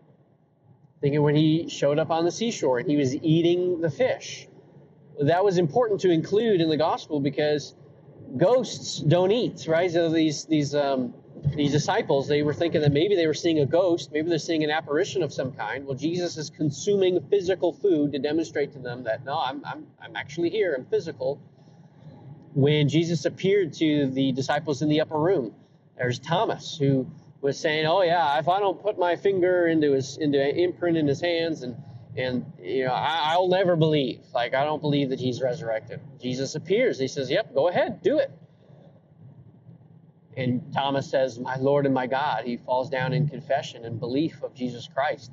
Thinking 1.01 1.23
when 1.23 1.35
he 1.35 1.67
showed 1.67 1.99
up 1.99 2.09
on 2.09 2.23
the 2.23 2.31
seashore 2.31 2.79
and 2.79 2.89
he 2.89 2.95
was 2.95 3.13
eating 3.15 3.81
the 3.81 3.89
fish 3.89 4.47
that 5.25 5.43
was 5.43 5.57
important 5.57 6.01
to 6.01 6.09
include 6.09 6.61
in 6.61 6.69
the 6.69 6.77
gospel 6.77 7.19
because 7.19 7.75
ghosts 8.37 8.99
don't 8.99 9.31
eat, 9.31 9.65
right? 9.67 9.91
So 9.91 10.09
these 10.09 10.45
these 10.45 10.73
um, 10.73 11.13
these 11.55 11.71
disciples, 11.71 12.27
they 12.27 12.43
were 12.43 12.53
thinking 12.53 12.81
that 12.81 12.91
maybe 12.91 13.15
they 13.15 13.27
were 13.27 13.33
seeing 13.33 13.59
a 13.59 13.65
ghost, 13.65 14.11
maybe 14.11 14.29
they're 14.29 14.39
seeing 14.39 14.63
an 14.63 14.69
apparition 14.69 15.23
of 15.23 15.33
some 15.33 15.51
kind. 15.51 15.85
Well, 15.85 15.97
Jesus 15.97 16.37
is 16.37 16.49
consuming 16.49 17.19
physical 17.29 17.73
food 17.73 18.11
to 18.13 18.19
demonstrate 18.19 18.73
to 18.73 18.79
them 18.79 19.03
that 19.03 19.25
no, 19.25 19.39
I'm 19.39 19.63
I'm 19.65 19.87
I'm 20.01 20.15
actually 20.15 20.49
here, 20.49 20.75
I'm 20.77 20.85
physical. 20.85 21.41
When 22.53 22.89
Jesus 22.89 23.25
appeared 23.25 23.73
to 23.73 24.07
the 24.07 24.31
disciples 24.33 24.81
in 24.81 24.89
the 24.89 25.01
upper 25.01 25.17
room, 25.17 25.53
there's 25.97 26.19
Thomas 26.19 26.77
who 26.77 27.07
was 27.41 27.57
saying, 27.59 27.85
"Oh 27.85 28.01
yeah, 28.01 28.37
if 28.39 28.47
I 28.47 28.59
don't 28.59 28.81
put 28.81 28.99
my 28.99 29.15
finger 29.15 29.67
into 29.67 29.93
his 29.93 30.17
into 30.17 30.39
imprint 30.55 30.97
in 30.97 31.07
his 31.07 31.21
hands 31.21 31.63
and 31.63 31.75
and 32.17 32.51
you 32.61 32.85
know, 32.85 32.91
I, 32.91 33.37
will 33.37 33.47
never 33.47 33.75
believe. 33.75 34.21
Like 34.33 34.53
I 34.53 34.63
don't 34.63 34.81
believe 34.81 35.09
that 35.09 35.19
he's 35.19 35.41
resurrected. 35.41 36.01
Jesus 36.19 36.55
appears. 36.55 36.99
He 36.99 37.07
says, 37.07 37.29
"Yep, 37.29 37.53
go 37.53 37.67
ahead, 37.69 38.01
do 38.01 38.19
it." 38.19 38.31
And 40.35 40.73
Thomas 40.73 41.09
says, 41.09 41.39
"My 41.39 41.55
Lord 41.57 41.85
and 41.85 41.93
my 41.93 42.07
God." 42.07 42.45
He 42.45 42.57
falls 42.57 42.89
down 42.89 43.13
in 43.13 43.27
confession 43.27 43.85
and 43.85 43.99
belief 43.99 44.43
of 44.43 44.53
Jesus 44.53 44.89
Christ. 44.93 45.31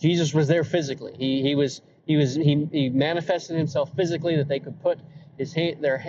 Jesus 0.00 0.32
was 0.32 0.48
there 0.48 0.64
physically. 0.64 1.14
He 1.18 1.42
he 1.42 1.54
was 1.54 1.82
he 2.06 2.16
was 2.16 2.34
he, 2.34 2.66
he 2.72 2.88
manifested 2.88 3.56
himself 3.56 3.94
physically 3.94 4.36
that 4.36 4.48
they 4.48 4.60
could 4.60 4.80
put 4.80 4.98
his 5.36 5.52
hand 5.52 5.82
their 5.82 6.02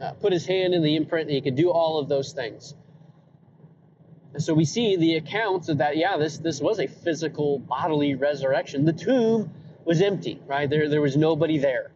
uh, 0.00 0.04
uh, 0.04 0.12
put 0.14 0.32
his 0.32 0.46
hand 0.46 0.74
in 0.74 0.82
the 0.82 0.96
imprint. 0.96 1.28
And 1.28 1.34
he 1.34 1.40
could 1.40 1.56
do 1.56 1.70
all 1.70 1.98
of 1.98 2.08
those 2.08 2.32
things. 2.32 2.74
And 4.34 4.42
so 4.42 4.52
we 4.52 4.64
see 4.64 4.96
the 4.96 5.14
accounts 5.14 5.68
of 5.68 5.78
that, 5.78 5.96
yeah, 5.96 6.16
this, 6.16 6.38
this 6.38 6.60
was 6.60 6.80
a 6.80 6.88
physical 6.88 7.60
bodily 7.60 8.16
resurrection. 8.16 8.84
The 8.84 8.92
tomb 8.92 9.52
was 9.84 10.02
empty, 10.02 10.40
right? 10.46 10.68
There, 10.68 10.88
there 10.88 11.00
was 11.00 11.16
nobody 11.16 11.58
there. 11.58 11.92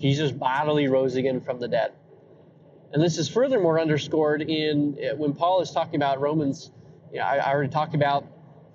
Jesus 0.00 0.32
bodily 0.32 0.88
rose 0.88 1.14
again 1.14 1.40
from 1.40 1.60
the 1.60 1.68
dead. 1.68 1.92
And 2.92 3.00
this 3.00 3.16
is 3.16 3.28
furthermore 3.28 3.80
underscored 3.80 4.42
in 4.42 4.98
uh, 4.98 5.14
when 5.16 5.34
Paul 5.34 5.60
is 5.60 5.70
talking 5.70 5.96
about 5.96 6.20
Romans. 6.20 6.72
You 7.12 7.20
know, 7.20 7.26
I, 7.26 7.36
I 7.36 7.52
already 7.52 7.70
talked 7.70 7.94
about 7.94 8.26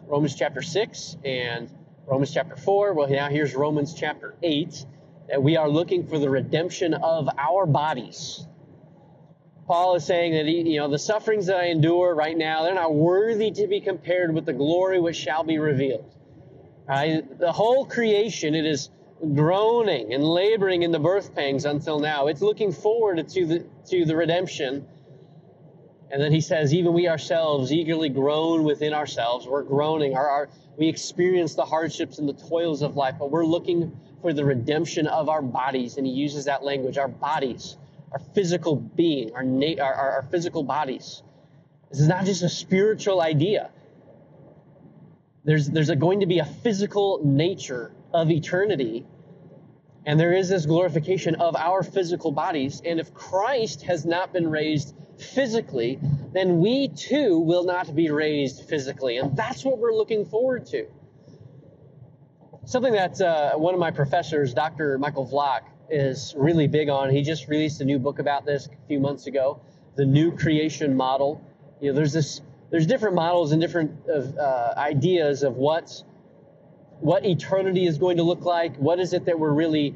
Romans 0.08 0.36
chapter 0.36 0.62
6 0.62 1.18
and 1.26 1.70
Romans 2.08 2.34
chapter 2.34 2.56
4. 2.56 2.94
Well, 2.94 3.10
now 3.10 3.28
here's 3.28 3.54
Romans 3.54 3.94
chapter 3.94 4.36
8 4.42 4.86
that 5.30 5.44
we 5.44 5.58
are 5.58 5.68
looking 5.68 6.08
for 6.08 6.20
the 6.20 6.30
redemption 6.30 6.94
of 6.94 7.28
our 7.38 7.66
bodies. 7.66 8.48
Paul 9.66 9.96
is 9.96 10.06
saying 10.06 10.34
that, 10.34 10.46
he, 10.46 10.62
you 10.62 10.80
know, 10.80 10.90
the 10.90 11.00
sufferings 11.00 11.46
that 11.46 11.58
I 11.58 11.68
endure 11.68 12.14
right 12.14 12.38
now, 12.38 12.64
they're 12.64 12.74
not 12.74 12.94
worthy 12.94 13.52
to 13.52 13.68
be 13.68 13.80
compared 13.80 14.34
with 14.34 14.46
the 14.46 14.54
glory 14.54 15.00
which 15.00 15.16
shall 15.16 15.44
be 15.44 15.58
revealed. 15.58 16.12
The 16.88 17.52
whole 17.52 17.86
creation, 17.86 18.56
it 18.56 18.66
is 18.66 18.90
groaning 19.34 20.14
and 20.14 20.22
laboring 20.24 20.84
in 20.84 20.92
the 20.92 21.00
birth 21.00 21.34
pangs 21.34 21.64
until 21.64 22.00
now. 22.00 22.28
It's 22.28 22.42
looking 22.42 22.74
forward 22.74 23.26
to 23.26 23.46
the, 23.46 23.66
to 23.88 24.04
the 24.04 24.16
redemption. 24.18 24.86
And 26.12 26.22
then 26.22 26.34
he 26.34 26.42
says, 26.42 26.74
even 26.74 26.94
we 26.94 27.08
ourselves 27.08 27.72
eagerly 27.72 28.10
groan 28.10 28.66
within 28.66 28.94
ourselves. 28.94 29.48
We're 29.48 29.64
groaning. 29.64 30.16
Our, 30.18 30.30
our, 30.30 30.50
we 30.78 30.90
experience 30.90 31.56
the 31.56 31.64
hardships 31.64 32.20
and 32.20 32.28
the 32.28 32.34
toils 32.34 32.82
of 32.82 32.98
life, 32.98 33.16
but 33.18 33.32
we're 33.32 33.46
looking 33.46 33.98
for 34.22 34.34
the 34.34 34.44
redemption 34.44 35.08
of 35.08 35.30
our 35.30 35.42
bodies. 35.42 35.96
And 35.98 36.06
he 36.06 36.12
uses 36.12 36.44
that 36.46 36.64
language, 36.64 36.98
our 36.98 37.08
bodies 37.08 37.78
our 38.14 38.20
physical 38.36 38.78
being, 38.78 39.36
our, 39.36 39.44
na- 39.44 39.82
our, 39.84 39.94
our 39.94 40.24
physical 40.32 40.64
bodies. 40.64 41.24
This 41.92 42.02
is 42.02 42.10
not 42.10 42.26
just 42.26 42.44
a 42.44 42.50
spiritual 42.50 43.22
idea. 43.22 43.72
There's, 45.46 45.70
there's 45.70 45.90
a, 45.90 45.96
going 45.98 46.22
to 46.22 46.28
be 46.28 46.40
a 46.40 46.46
physical 46.46 47.22
nature 47.24 47.94
of 48.14 48.32
eternity 48.32 49.06
And 50.06 50.20
there 50.20 50.34
is 50.34 50.50
this 50.50 50.66
glorification 50.68 51.36
of 51.36 51.56
our 51.56 51.84
physical 51.84 52.32
bodies. 52.32 52.82
And 52.86 53.00
if 53.00 53.14
Christ 53.14 53.84
has 53.84 54.06
not 54.06 54.34
been 54.34 54.50
raised 54.50 54.96
physically, 55.20 56.00
then 56.34 56.60
we 56.60 56.90
too 56.90 57.40
will 57.40 57.66
not 57.66 57.96
be 57.96 58.12
raised 58.12 58.70
physically. 58.70 59.18
And 59.18 59.38
that's 59.38 59.66
what 59.66 59.80
we're 59.80 59.94
looking 59.94 60.26
forward 60.26 60.66
to. 60.68 60.88
Something 62.66 62.94
that 62.94 63.22
uh, 63.22 63.54
one 63.56 63.74
of 63.74 63.80
my 63.80 63.92
professors, 63.92 64.54
Dr. 64.54 64.98
Michael 64.98 65.28
Vlach, 65.28 65.64
is 65.94 66.34
really 66.38 66.68
big 66.68 66.90
on. 66.90 67.10
He 67.10 67.22
just 67.22 67.48
released 67.48 67.80
a 67.82 67.86
new 67.86 68.00
book 68.00 68.20
about 68.20 68.46
this 68.46 68.68
a 68.68 68.88
few 68.88 69.00
months 69.00 69.28
ago, 69.28 69.62
the 69.96 70.06
new 70.06 70.36
creation 70.36 70.96
model. 70.96 71.42
You 71.80 71.90
know, 71.90 71.96
there's 71.96 72.14
this, 72.14 72.42
there's 72.72 72.88
different 72.88 73.16
models 73.16 73.52
and 73.52 73.62
different 73.62 73.92
uh, 74.10 74.74
ideas 74.78 75.44
of 75.44 75.56
what 75.56 76.04
what 77.00 77.26
eternity 77.26 77.86
is 77.86 77.98
going 77.98 78.16
to 78.18 78.24
look 78.24 78.46
like. 78.46 78.78
What 78.78 79.00
is 79.00 79.12
it 79.12 79.26
that 79.26 79.38
we're 79.38 79.52
really 79.52 79.94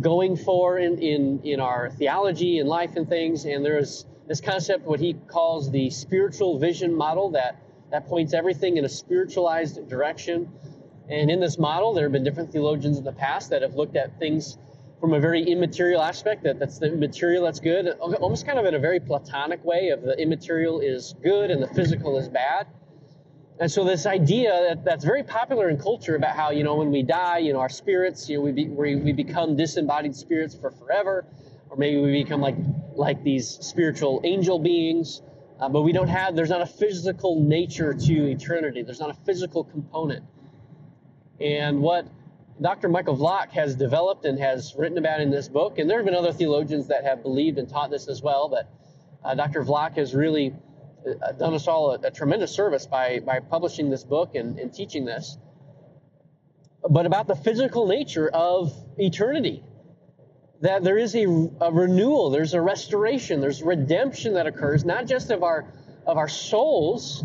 going 0.00 0.36
for 0.36 0.78
in, 0.78 0.98
in, 0.98 1.40
in 1.44 1.60
our 1.60 1.90
theology 1.90 2.58
and 2.58 2.68
life 2.68 2.96
and 2.96 3.08
things. 3.08 3.44
And 3.44 3.64
there's 3.64 4.06
this 4.26 4.40
concept, 4.40 4.86
what 4.86 5.00
he 5.00 5.14
calls 5.14 5.70
the 5.70 5.90
spiritual 5.90 6.58
vision 6.58 6.94
model, 6.94 7.30
that, 7.30 7.60
that 7.90 8.06
points 8.06 8.32
everything 8.32 8.76
in 8.76 8.84
a 8.84 8.88
spiritualized 8.88 9.88
direction. 9.88 10.50
And 11.08 11.30
in 11.30 11.40
this 11.40 11.58
model, 11.58 11.92
there 11.92 12.04
have 12.04 12.12
been 12.12 12.24
different 12.24 12.52
theologians 12.52 12.98
in 12.98 13.04
the 13.04 13.12
past 13.12 13.50
that 13.50 13.62
have 13.62 13.74
looked 13.74 13.96
at 13.96 14.18
things 14.18 14.58
from 15.00 15.14
a 15.14 15.20
very 15.20 15.42
immaterial 15.42 16.02
aspect, 16.02 16.42
that 16.42 16.58
that's 16.58 16.78
the 16.78 16.90
material 16.90 17.44
that's 17.44 17.60
good, 17.60 17.88
almost 17.98 18.46
kind 18.46 18.58
of 18.58 18.66
in 18.66 18.74
a 18.74 18.78
very 18.78 19.00
platonic 19.00 19.64
way 19.64 19.88
of 19.88 20.02
the 20.02 20.18
immaterial 20.20 20.80
is 20.80 21.14
good 21.22 21.50
and 21.50 21.62
the 21.62 21.68
physical 21.68 22.18
is 22.18 22.28
bad. 22.28 22.66
And 23.60 23.70
so 23.70 23.84
this 23.84 24.06
idea 24.06 24.50
that, 24.68 24.84
that's 24.84 25.04
very 25.04 25.22
popular 25.22 25.68
in 25.70 25.78
culture 25.78 26.16
about 26.16 26.36
how, 26.36 26.50
you 26.50 26.64
know, 26.64 26.76
when 26.76 26.90
we 26.90 27.02
die, 27.02 27.38
you 27.38 27.52
know, 27.52 27.60
our 27.60 27.68
spirits, 27.68 28.28
you 28.28 28.36
know, 28.36 28.42
we, 28.42 28.52
be, 28.52 28.68
we, 28.68 28.96
we 28.96 29.12
become 29.12 29.56
disembodied 29.56 30.14
spirits 30.14 30.54
for 30.54 30.70
forever, 30.70 31.26
or 31.70 31.76
maybe 31.76 32.00
we 32.00 32.22
become 32.22 32.40
like, 32.40 32.56
like 32.94 33.22
these 33.22 33.48
spiritual 33.48 34.20
angel 34.24 34.58
beings, 34.58 35.22
uh, 35.60 35.68
but 35.68 35.82
we 35.82 35.92
don't 35.92 36.08
have, 36.08 36.36
there's 36.36 36.50
not 36.50 36.62
a 36.62 36.66
physical 36.66 37.42
nature 37.42 37.92
to 37.92 38.30
eternity. 38.30 38.82
There's 38.82 39.00
not 39.00 39.10
a 39.10 39.18
physical 39.26 39.64
component. 39.64 40.24
And 41.38 41.80
what 41.80 42.06
Dr. 42.60 42.88
Michael 42.88 43.16
Vlach 43.16 43.50
has 43.52 43.74
developed 43.74 44.26
and 44.26 44.38
has 44.38 44.74
written 44.76 44.98
about 44.98 45.20
in 45.20 45.30
this 45.30 45.48
book, 45.48 45.78
and 45.78 45.88
there 45.88 45.98
have 45.98 46.04
been 46.04 46.14
other 46.14 46.32
theologians 46.32 46.88
that 46.88 47.04
have 47.04 47.22
believed 47.22 47.58
and 47.58 47.68
taught 47.68 47.90
this 47.90 48.08
as 48.08 48.22
well, 48.22 48.48
but 48.48 48.68
uh, 49.24 49.34
Dr. 49.34 49.64
Vlach 49.64 49.96
has 49.96 50.14
really 50.14 50.54
uh, 51.06 51.32
done 51.32 51.54
us 51.54 51.66
all 51.66 51.92
a, 51.92 51.98
a, 52.02 52.10
tremendous 52.10 52.50
service 52.50 52.86
by, 52.86 53.20
by 53.20 53.40
publishing 53.40 53.88
this 53.88 54.04
book 54.04 54.34
and, 54.34 54.58
and 54.58 54.74
teaching 54.74 55.06
this, 55.06 55.38
but 56.88 57.06
about 57.06 57.26
the 57.26 57.34
physical 57.34 57.86
nature 57.86 58.28
of 58.28 58.74
eternity. 58.98 59.64
That 60.60 60.84
there 60.84 60.98
is 60.98 61.14
a, 61.14 61.24
a 61.62 61.72
renewal, 61.72 62.28
there's 62.28 62.52
a 62.52 62.60
restoration, 62.60 63.40
there's 63.40 63.62
redemption 63.62 64.34
that 64.34 64.46
occurs, 64.46 64.84
not 64.84 65.06
just 65.06 65.30
of 65.30 65.42
our 65.42 65.72
of 66.06 66.18
our 66.18 66.28
souls. 66.28 67.24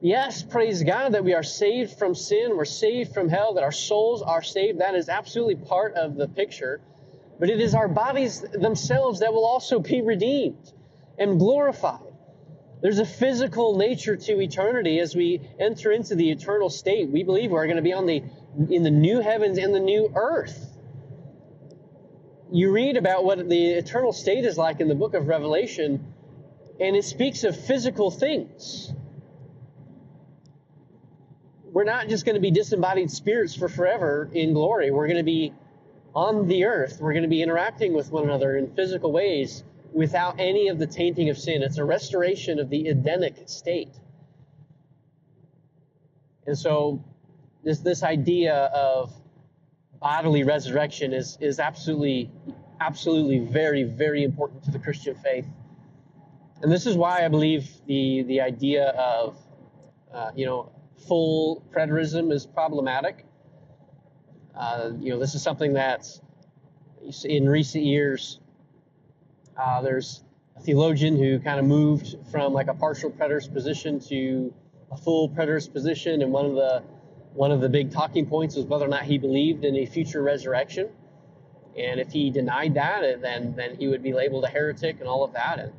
Yes, 0.00 0.44
praise 0.44 0.84
God 0.84 1.14
that 1.14 1.24
we 1.24 1.34
are 1.34 1.42
saved 1.42 1.98
from 1.98 2.14
sin, 2.14 2.56
we're 2.56 2.64
saved 2.64 3.12
from 3.12 3.28
hell, 3.28 3.54
that 3.54 3.64
our 3.64 3.72
souls 3.72 4.22
are 4.22 4.42
saved. 4.42 4.80
That 4.80 4.94
is 4.94 5.08
absolutely 5.08 5.56
part 5.56 5.94
of 5.94 6.14
the 6.14 6.28
picture. 6.28 6.80
But 7.40 7.50
it 7.50 7.60
is 7.60 7.74
our 7.74 7.88
bodies 7.88 8.40
themselves 8.40 9.20
that 9.20 9.32
will 9.32 9.44
also 9.44 9.80
be 9.80 10.00
redeemed 10.00 10.72
and 11.18 11.38
glorified. 11.38 12.00
There's 12.80 13.00
a 13.00 13.06
physical 13.06 13.76
nature 13.76 14.14
to 14.16 14.40
eternity 14.40 15.00
as 15.00 15.16
we 15.16 15.40
enter 15.58 15.90
into 15.90 16.14
the 16.14 16.30
eternal 16.30 16.70
state. 16.70 17.10
We 17.10 17.24
believe 17.24 17.50
we're 17.50 17.66
going 17.66 17.76
to 17.76 17.82
be 17.82 17.92
on 17.92 18.06
the 18.06 18.22
in 18.70 18.84
the 18.84 18.90
new 18.90 19.20
heavens 19.20 19.58
and 19.58 19.74
the 19.74 19.80
new 19.80 20.12
earth. 20.14 20.76
You 22.52 22.70
read 22.70 22.96
about 22.96 23.24
what 23.24 23.48
the 23.48 23.70
eternal 23.70 24.12
state 24.12 24.44
is 24.44 24.56
like 24.56 24.80
in 24.80 24.88
the 24.88 24.94
book 24.94 25.14
of 25.14 25.26
Revelation, 25.26 26.14
and 26.80 26.96
it 26.96 27.04
speaks 27.04 27.42
of 27.42 27.58
physical 27.58 28.12
things. 28.12 28.92
We're 31.78 31.84
not 31.84 32.08
just 32.08 32.24
going 32.24 32.34
to 32.34 32.40
be 32.40 32.50
disembodied 32.50 33.08
spirits 33.08 33.54
for 33.54 33.68
forever 33.68 34.28
in 34.32 34.52
glory. 34.52 34.90
We're 34.90 35.06
going 35.06 35.18
to 35.18 35.22
be 35.22 35.54
on 36.12 36.48
the 36.48 36.64
earth. 36.64 36.98
We're 37.00 37.12
going 37.12 37.22
to 37.22 37.28
be 37.28 37.40
interacting 37.40 37.92
with 37.92 38.10
one 38.10 38.24
another 38.24 38.56
in 38.56 38.74
physical 38.74 39.12
ways 39.12 39.62
without 39.92 40.40
any 40.40 40.66
of 40.66 40.80
the 40.80 40.88
tainting 40.88 41.30
of 41.30 41.38
sin. 41.38 41.62
It's 41.62 41.78
a 41.78 41.84
restoration 41.84 42.58
of 42.58 42.68
the 42.68 42.88
Edenic 42.88 43.48
state. 43.48 43.92
And 46.48 46.58
so, 46.58 47.04
this, 47.62 47.78
this 47.78 48.02
idea 48.02 48.56
of 48.56 49.12
bodily 50.00 50.42
resurrection 50.42 51.12
is, 51.12 51.38
is 51.40 51.60
absolutely, 51.60 52.32
absolutely 52.80 53.38
very, 53.38 53.84
very 53.84 54.24
important 54.24 54.64
to 54.64 54.72
the 54.72 54.80
Christian 54.80 55.14
faith. 55.14 55.46
And 56.60 56.72
this 56.72 56.86
is 56.86 56.96
why 56.96 57.24
I 57.24 57.28
believe 57.28 57.70
the, 57.86 58.24
the 58.24 58.40
idea 58.40 58.88
of, 58.88 59.38
uh, 60.12 60.32
you 60.34 60.44
know, 60.44 60.72
full 61.06 61.62
preterism 61.70 62.32
is 62.32 62.46
problematic. 62.46 63.24
Uh, 64.56 64.90
you 64.98 65.10
know, 65.10 65.18
this 65.18 65.34
is 65.34 65.42
something 65.42 65.74
that 65.74 66.06
in 67.24 67.48
recent 67.48 67.84
years 67.84 68.40
uh, 69.56 69.80
there's 69.80 70.24
a 70.56 70.60
theologian 70.60 71.16
who 71.16 71.38
kind 71.38 71.60
of 71.60 71.66
moved 71.66 72.16
from 72.30 72.52
like 72.52 72.68
a 72.68 72.74
partial 72.74 73.10
preterist 73.10 73.52
position 73.52 74.00
to 74.00 74.52
a 74.90 74.96
full 74.96 75.28
preterist 75.28 75.72
position, 75.72 76.22
and 76.22 76.32
one 76.32 76.46
of 76.46 76.54
the 76.54 76.82
one 77.34 77.52
of 77.52 77.60
the 77.60 77.68
big 77.68 77.92
talking 77.92 78.26
points 78.26 78.56
was 78.56 78.64
whether 78.66 78.84
or 78.84 78.88
not 78.88 79.02
he 79.02 79.18
believed 79.18 79.64
in 79.64 79.76
a 79.76 79.86
future 79.86 80.22
resurrection. 80.22 80.88
And 81.78 82.00
if 82.00 82.10
he 82.10 82.30
denied 82.30 82.74
that, 82.74 83.20
then 83.20 83.54
then 83.54 83.76
he 83.76 83.86
would 83.86 84.02
be 84.02 84.12
labeled 84.12 84.44
a 84.44 84.48
heretic 84.48 85.00
and 85.00 85.08
all 85.08 85.22
of 85.24 85.32
that. 85.34 85.58
And 85.58 85.72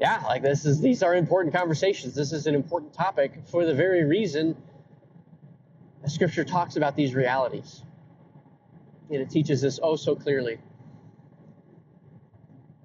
yeah, 0.00 0.22
like 0.26 0.42
this 0.42 0.64
is 0.64 0.80
these 0.80 1.02
are 1.02 1.14
important 1.14 1.54
conversations. 1.54 2.14
This 2.14 2.32
is 2.32 2.46
an 2.46 2.54
important 2.54 2.92
topic 2.92 3.32
for 3.50 3.64
the 3.64 3.74
very 3.74 4.04
reason 4.04 4.56
that 6.02 6.10
Scripture 6.10 6.44
talks 6.44 6.76
about 6.76 6.96
these 6.96 7.14
realities, 7.14 7.82
and 9.10 9.20
it 9.20 9.30
teaches 9.30 9.64
us 9.64 9.78
oh 9.82 9.96
so 9.96 10.16
clearly 10.16 10.58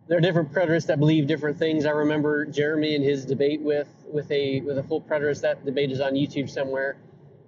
there 0.07 0.17
are 0.17 0.21
different 0.21 0.53
preterists 0.53 0.87
that 0.87 0.99
believe 0.99 1.27
different 1.27 1.57
things. 1.57 1.85
I 1.85 1.91
remember 1.91 2.45
Jeremy 2.45 2.95
and 2.95 3.03
his 3.03 3.25
debate 3.25 3.61
with 3.61 3.89
with 4.11 4.31
a 4.31 4.61
with 4.61 4.77
a 4.77 4.83
full 4.83 5.01
preterist. 5.01 5.41
That 5.41 5.65
debate 5.65 5.91
is 5.91 5.99
on 5.99 6.13
YouTube 6.13 6.49
somewhere. 6.49 6.97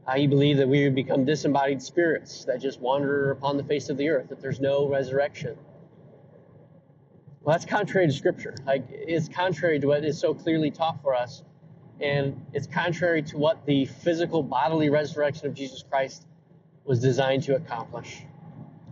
Uh, 0.05 0.13
he 0.15 0.27
believed 0.27 0.59
that 0.59 0.67
we 0.67 0.83
would 0.83 0.95
become 0.95 1.23
disembodied 1.23 1.81
spirits 1.81 2.45
that 2.45 2.59
just 2.59 2.79
wander 2.79 3.31
upon 3.31 3.57
the 3.57 3.63
face 3.63 3.89
of 3.89 3.97
the 3.97 4.09
earth. 4.09 4.29
That 4.29 4.41
there's 4.41 4.59
no 4.59 4.87
resurrection. 4.87 5.57
Well, 7.49 7.57
that's 7.57 7.65
contrary 7.65 8.05
to 8.05 8.13
Scripture. 8.13 8.53
Like 8.67 8.83
it's 8.91 9.27
contrary 9.27 9.79
to 9.79 9.87
what 9.87 10.05
is 10.05 10.19
so 10.19 10.35
clearly 10.35 10.69
taught 10.69 11.01
for 11.01 11.15
us, 11.15 11.41
and 11.99 12.45
it's 12.53 12.67
contrary 12.67 13.23
to 13.23 13.39
what 13.39 13.65
the 13.65 13.85
physical 13.85 14.43
bodily 14.43 14.91
resurrection 14.91 15.47
of 15.47 15.55
Jesus 15.55 15.81
Christ 15.81 16.27
was 16.85 16.99
designed 16.99 17.41
to 17.45 17.55
accomplish. 17.55 18.21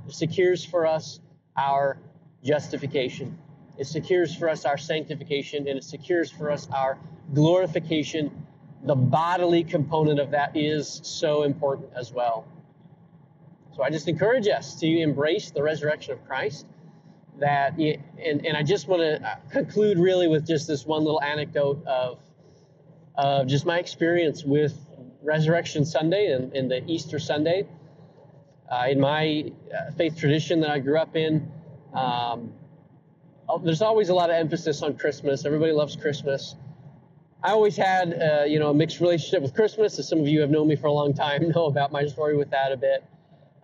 It 0.08 0.16
secures 0.16 0.66
for 0.66 0.88
us 0.88 1.20
our 1.56 2.00
justification. 2.44 3.38
It 3.78 3.86
secures 3.86 4.34
for 4.34 4.50
us 4.50 4.66
our 4.66 4.80
sanctification 4.80 5.68
and 5.68 5.78
it 5.78 5.84
secures 5.84 6.32
for 6.32 6.50
us 6.50 6.68
our 6.74 6.98
glorification. 7.36 8.48
The 8.82 8.96
bodily 8.96 9.66
component 9.66 10.20
of 10.20 10.32
that 10.32 10.58
is 10.58 11.00
so 11.04 11.44
important 11.44 11.92
as 11.96 12.12
well. 12.12 12.48
So 13.76 13.84
I 13.84 13.92
just 13.92 14.08
encourage 14.08 14.48
us 14.48 14.80
to 14.80 14.88
embrace 14.88 15.52
the 15.52 15.62
resurrection 15.62 16.14
of 16.14 16.26
Christ. 16.26 16.66
That 17.40 17.78
and, 17.78 18.46
and 18.46 18.58
I 18.58 18.64
just 18.64 18.88
want 18.88 19.02
to 19.02 19.26
uh, 19.26 19.36
conclude 19.52 20.00
really 20.00 20.28
with 20.28 20.48
just 20.48 20.68
this 20.68 20.86
one 20.86 21.04
little 21.04 21.22
anecdote 21.22 21.86
of 21.86 22.20
of 23.16 23.48
just 23.48 23.66
my 23.66 23.80
experience 23.80 24.44
with 24.44 24.76
Resurrection 25.22 25.86
Sunday 25.86 26.32
and, 26.32 26.54
and 26.54 26.70
the 26.70 26.84
Easter 26.88 27.20
Sunday. 27.20 27.68
Uh, 28.70 28.88
in 28.90 29.00
my 29.00 29.52
uh, 29.74 29.92
faith 29.92 30.18
tradition 30.18 30.60
that 30.60 30.70
I 30.70 30.80
grew 30.80 30.98
up 30.98 31.16
in, 31.16 31.50
um, 31.94 32.52
Oh, 33.50 33.60
there's 33.60 33.82
always 33.82 34.10
a 34.10 34.14
lot 34.14 34.30
of 34.30 34.36
emphasis 34.36 34.82
on 34.82 34.98
Christmas. 34.98 35.46
Everybody 35.46 35.72
loves 35.72 35.96
Christmas. 35.96 36.56
I 37.42 37.52
always 37.52 37.78
had, 37.78 38.14
uh, 38.22 38.44
you 38.44 38.60
know, 38.60 38.72
a 38.72 38.74
mixed 38.74 39.00
relationship 39.00 39.42
with 39.42 39.54
Christmas. 39.54 39.98
As 40.00 40.10
some 40.10 40.20
of 40.20 40.28
you 40.28 40.42
have 40.42 40.50
known 40.50 40.68
me 40.68 40.76
for 40.76 40.88
a 40.88 40.92
long 40.92 41.14
time, 41.14 41.50
know 41.56 41.68
about 41.68 41.94
my 41.94 42.06
story 42.08 42.36
with 42.36 42.50
that 42.50 42.74
a 42.74 42.78
bit. 42.78 43.06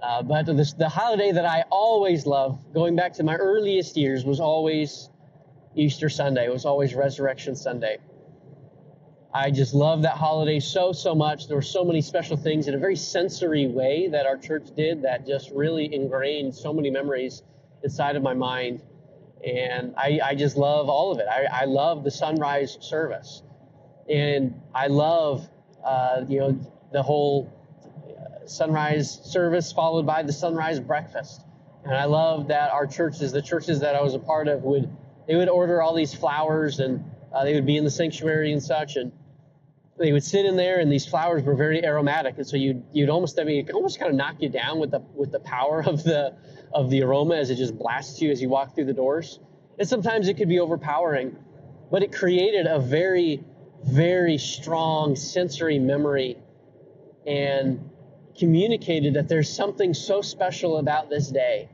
Uh, 0.04 0.22
but 0.22 0.46
this, 0.46 0.74
the 0.74 0.90
holiday 0.90 1.32
that 1.32 1.46
I 1.46 1.64
always 1.70 2.26
loved, 2.26 2.74
going 2.74 2.94
back 2.94 3.14
to 3.14 3.24
my 3.24 3.36
earliest 3.36 3.96
years, 3.96 4.26
was 4.26 4.42
always 4.42 5.10
Easter 5.76 6.10
Sunday. 6.10 6.46
It 6.46 6.52
was 6.52 6.66
always 6.66 6.94
Resurrection 6.94 7.56
Sunday. 7.56 8.00
I 9.34 9.50
just 9.50 9.74
love 9.74 10.02
that 10.02 10.18
holiday 10.18 10.60
so, 10.60 10.92
so 10.92 11.16
much. 11.16 11.48
There 11.48 11.56
were 11.56 11.62
so 11.62 11.86
many 11.86 12.02
special 12.02 12.36
things 12.36 12.68
in 12.68 12.76
a 12.76 12.78
very 12.78 12.98
sensory 12.98 13.66
way 13.66 14.10
that 14.10 14.26
our 14.26 14.38
church 14.38 14.68
did 14.76 15.04
that 15.04 15.26
just 15.26 15.52
really 15.52 15.92
ingrained 15.94 16.54
so 16.54 16.74
many 16.74 16.90
memories 16.92 17.42
inside 17.82 18.18
of 18.18 18.24
my 18.24 18.34
mind. 18.34 18.84
And 19.48 19.96
I, 19.98 20.20
I 20.22 20.36
just 20.36 20.58
love 20.58 20.90
all 20.90 21.14
of 21.14 21.20
it. 21.20 21.28
I, 21.32 21.62
I 21.62 21.66
love 21.66 22.04
the 22.04 22.12
sunrise 22.12 22.78
service. 22.82 23.42
And 24.10 24.62
I 24.76 24.88
love, 24.88 25.48
uh, 25.84 26.26
you 26.28 26.40
know, 26.42 26.60
the 26.92 27.02
whole 27.02 27.50
sunrise 28.50 29.20
service 29.24 29.72
followed 29.72 30.06
by 30.06 30.24
the 30.24 30.34
sunrise 30.34 30.80
breakfast. 30.80 31.42
And 31.84 31.94
I 31.94 32.06
love 32.06 32.48
that 32.48 32.72
our 32.72 32.88
churches, 32.88 33.32
the 33.32 33.42
churches 33.42 33.82
that 33.82 33.96
I 33.96 34.02
was 34.02 34.14
a 34.14 34.20
part 34.20 34.48
of, 34.48 34.64
would 34.64 34.90
they 35.28 35.36
would 35.36 35.50
order 35.50 35.82
all 35.82 35.94
these 35.94 36.14
flowers 36.14 36.80
and 36.80 37.04
uh, 37.34 37.44
they 37.44 37.54
would 37.54 37.66
be 37.66 37.78
in 37.78 37.84
the 37.84 37.92
sanctuary 37.92 38.52
and 38.52 38.62
such, 38.62 38.96
and 38.96 39.12
they 39.98 40.12
would 40.12 40.24
sit 40.24 40.46
in 40.46 40.56
there, 40.56 40.80
and 40.80 40.92
these 40.92 41.06
flowers 41.06 41.44
were 41.44 41.56
very 41.56 41.84
aromatic, 41.84 42.36
and 42.38 42.48
so 42.48 42.58
you'd 42.58 42.84
you'd 42.94 43.10
almost 43.10 43.40
I 43.40 43.44
mean 43.44 43.68
it 43.68 43.74
almost 43.74 44.00
kind 44.00 44.12
of 44.12 44.16
knock 44.16 44.36
you 44.40 44.50
down 44.50 44.80
with 44.80 44.92
the 44.92 45.00
with 45.16 45.32
the 45.32 45.40
power 45.40 45.84
of 45.86 46.04
the 46.04 46.36
of 46.74 46.90
the 46.90 47.04
aroma 47.04 47.36
as 47.36 47.50
it 47.50 47.56
just 47.56 47.78
blasts 47.78 48.22
you 48.22 48.32
as 48.32 48.42
you 48.42 48.50
walk 48.50 48.76
through 48.76 48.86
the 48.86 48.94
doors. 48.94 49.40
And 49.80 49.88
sometimes 49.88 50.28
it 50.28 50.38
could 50.38 50.50
be 50.50 50.60
overpowering, 50.60 51.36
but 51.92 52.04
it 52.04 52.14
created 52.14 52.68
a 52.68 52.80
very 52.80 53.44
very 53.84 54.38
strong 54.38 55.16
sensory 55.16 55.78
memory 55.78 56.38
and 57.26 57.90
communicated 58.38 59.16
that 59.16 59.28
there's 59.28 59.52
something 59.52 59.94
so 59.94 60.22
special 60.22 60.78
about 60.78 61.10
this 61.10 61.30
day. 61.30 61.70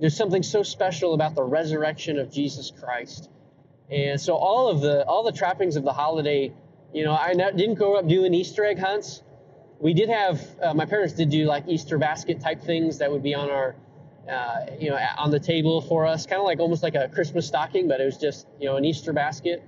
There's 0.00 0.16
something 0.16 0.42
so 0.42 0.62
special 0.62 1.14
about 1.14 1.34
the 1.34 1.44
resurrection 1.44 2.18
of 2.18 2.32
Jesus 2.32 2.70
Christ. 2.70 3.30
And 3.90 4.20
so 4.20 4.34
all 4.34 4.68
of 4.68 4.80
the 4.80 5.04
all 5.04 5.22
the 5.22 5.32
trappings 5.32 5.76
of 5.76 5.84
the 5.84 5.92
holiday, 5.92 6.52
you 6.92 7.04
know, 7.04 7.12
I 7.12 7.34
didn't 7.34 7.74
grow 7.74 7.94
up 7.94 8.08
doing 8.08 8.32
Easter 8.34 8.64
egg 8.64 8.78
hunts. 8.78 9.22
We 9.80 9.94
did 9.94 10.08
have 10.08 10.40
uh, 10.62 10.74
my 10.74 10.86
parents 10.86 11.14
did 11.14 11.30
do 11.30 11.44
like 11.44 11.68
Easter 11.68 11.98
basket 11.98 12.40
type 12.40 12.62
things 12.62 12.98
that 12.98 13.10
would 13.10 13.22
be 13.22 13.34
on 13.34 13.50
our 13.50 13.74
uh, 14.30 14.66
you 14.78 14.90
know 14.90 14.98
on 15.18 15.30
the 15.30 15.40
table 15.40 15.80
for 15.80 16.06
us, 16.06 16.26
kind 16.26 16.40
of 16.40 16.46
like 16.46 16.58
almost 16.58 16.82
like 16.82 16.94
a 16.94 17.08
Christmas 17.08 17.46
stocking, 17.46 17.88
but 17.88 18.00
it 18.00 18.04
was 18.04 18.16
just 18.16 18.46
you 18.60 18.66
know 18.66 18.76
an 18.76 18.84
Easter 18.84 19.12
basket. 19.12 19.62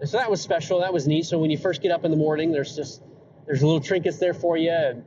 And 0.00 0.08
so 0.08 0.18
that 0.18 0.30
was 0.30 0.40
special. 0.40 0.80
That 0.80 0.92
was 0.92 1.06
neat. 1.06 1.26
So 1.26 1.38
when 1.38 1.50
you 1.50 1.58
first 1.58 1.82
get 1.82 1.92
up 1.92 2.04
in 2.04 2.10
the 2.10 2.16
morning, 2.16 2.52
there's 2.52 2.74
just 2.74 3.02
there's 3.46 3.62
little 3.62 3.80
trinkets 3.80 4.18
there 4.18 4.34
for 4.34 4.56
you, 4.56 4.70
and 4.70 5.04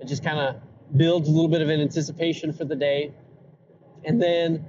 it 0.00 0.06
just 0.06 0.24
kind 0.24 0.38
of 0.38 0.56
builds 0.96 1.28
a 1.28 1.32
little 1.32 1.48
bit 1.48 1.62
of 1.62 1.68
an 1.68 1.80
anticipation 1.80 2.52
for 2.52 2.64
the 2.64 2.76
day. 2.76 3.12
And 4.04 4.22
then 4.22 4.64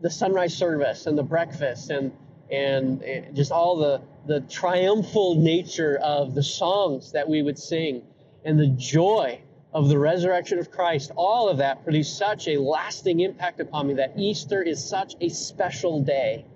the 0.00 0.10
sunrise 0.10 0.54
service 0.54 1.06
and 1.06 1.16
the 1.16 1.22
breakfast 1.22 1.90
and 1.90 2.12
and 2.50 3.02
just 3.34 3.50
all 3.50 3.76
the 3.76 4.02
the 4.26 4.40
triumphal 4.42 5.36
nature 5.36 5.98
of 6.02 6.34
the 6.34 6.42
songs 6.42 7.12
that 7.12 7.28
we 7.28 7.42
would 7.42 7.58
sing 7.58 8.02
and 8.44 8.58
the 8.58 8.68
joy 8.68 9.40
of 9.72 9.88
the 9.88 9.98
resurrection 9.98 10.58
of 10.58 10.70
Christ, 10.70 11.10
all 11.16 11.48
of 11.48 11.58
that 11.58 11.84
produced 11.84 12.16
such 12.16 12.48
a 12.48 12.56
lasting 12.56 13.20
impact 13.20 13.60
upon 13.60 13.88
me 13.88 13.94
that 13.94 14.14
Easter 14.16 14.62
is 14.62 14.82
such 14.82 15.14
a 15.20 15.28
special 15.28 16.02
day. 16.02 16.46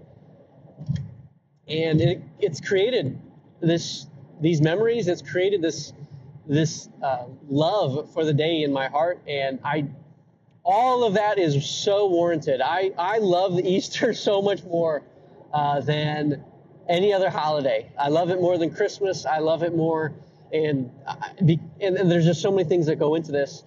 And 1.69 2.01
it, 2.01 2.23
it's 2.39 2.61
created 2.61 3.21
this 3.61 4.07
these 4.41 4.63
memories, 4.63 5.07
it's 5.07 5.23
created 5.23 5.61
this 5.61 5.93
this 6.47 6.89
uh, 7.03 7.27
love 7.49 8.13
for 8.13 8.25
the 8.25 8.33
day 8.33 8.63
in 8.63 8.73
my 8.73 8.89
heart, 8.89 9.21
and 9.27 9.59
I 9.65 9.89
all 10.65 11.05
of 11.05 11.15
that 11.15 11.39
is 11.39 11.65
so 11.69 12.07
warranted. 12.07 12.61
I, 12.61 12.93
I 12.99 13.19
love 13.19 13.59
Easter 13.59 14.13
so 14.29 14.43
much 14.43 14.63
more 14.65 15.03
uh, 15.53 15.81
than 15.81 16.45
any 16.89 17.13
other 17.13 17.31
holiday. 17.31 17.91
I 17.99 18.09
love 18.09 18.31
it 18.31 18.41
more 18.41 18.59
than 18.59 18.75
Christmas. 18.75 19.27
I 19.27 19.39
love 19.39 19.63
it 19.63 19.75
more, 19.75 20.13
and, 20.53 20.91
and, 21.39 21.61
and 21.81 22.11
there's 22.11 22.27
just 22.27 22.43
so 22.43 22.51
many 22.51 22.69
things 22.69 22.87
that 22.87 22.97
go 22.97 23.15
into 23.15 23.33
this. 23.33 23.65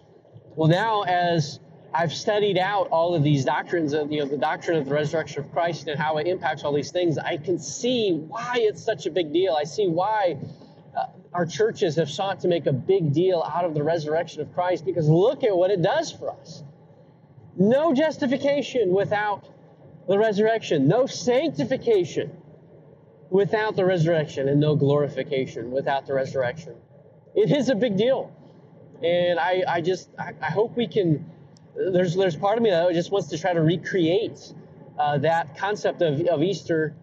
Well, 0.56 0.70
now 0.70 1.04
as 1.04 1.60
I've 1.94 2.14
studied 2.14 2.58
out 2.58 2.90
all 2.90 3.16
of 3.16 3.24
these 3.24 3.46
doctrines 3.46 3.94
of 3.94 4.12
you 4.12 4.20
know 4.20 4.26
the 4.26 4.38
doctrine 4.38 4.78
of 4.78 4.86
the 4.86 4.94
resurrection 4.94 5.44
of 5.44 5.52
Christ 5.52 5.88
and 5.88 6.00
how 6.00 6.18
it 6.18 6.28
impacts 6.28 6.64
all 6.64 6.74
these 6.74 6.92
things, 6.92 7.18
I 7.18 7.38
can 7.38 7.58
see 7.60 8.14
why 8.14 8.56
it's 8.58 8.84
such 8.84 9.06
a 9.06 9.12
big 9.12 9.32
deal. 9.32 9.56
I 9.60 9.64
see 9.64 9.88
why 9.88 10.38
uh, 10.62 10.63
our 11.34 11.46
churches 11.46 11.96
have 11.96 12.10
sought 12.10 12.42
to 12.42 12.48
make 12.48 12.66
a 12.66 12.74
big 12.74 13.14
deal 13.14 13.42
out 13.42 13.66
of 13.66 13.74
the 13.74 13.84
resurrection 13.84 14.42
of 14.42 14.54
Christ 14.54 14.86
because 14.86 15.10
look 15.10 15.44
at 15.44 15.56
what 15.56 15.72
it 15.72 15.82
does 15.82 16.12
for 16.12 16.32
us. 16.32 16.64
No 17.58 17.94
justification 17.94 18.92
without 18.92 19.48
the 20.08 20.18
resurrection, 20.18 20.88
no 20.88 21.06
sanctification 21.06 22.38
without 23.30 23.76
the 23.76 23.86
resurrection, 23.86 24.48
and 24.48 24.60
no 24.60 24.76
glorification 24.76 25.72
without 25.72 26.06
the 26.06 26.14
resurrection. 26.14 26.76
It 27.36 27.52
is 27.52 27.70
a 27.70 27.76
big 27.76 27.98
deal. 27.98 28.32
And 29.04 29.40
I, 29.40 29.64
I 29.68 29.82
just, 29.82 30.10
I, 30.20 30.34
I 30.42 30.52
hope 30.52 30.78
we 30.78 30.88
can, 30.88 31.26
there's, 31.76 32.16
there's 32.16 32.36
part 32.36 32.58
of 32.58 32.64
me 32.64 32.70
that 32.70 32.94
just 32.94 33.12
wants 33.12 33.30
to 33.30 33.38
try 33.38 33.54
to 33.54 33.62
recreate 33.62 34.54
uh, 35.00 35.18
that 35.20 35.58
concept 35.58 36.02
of, 36.02 36.22
of 36.28 36.44
Easter 36.44 36.96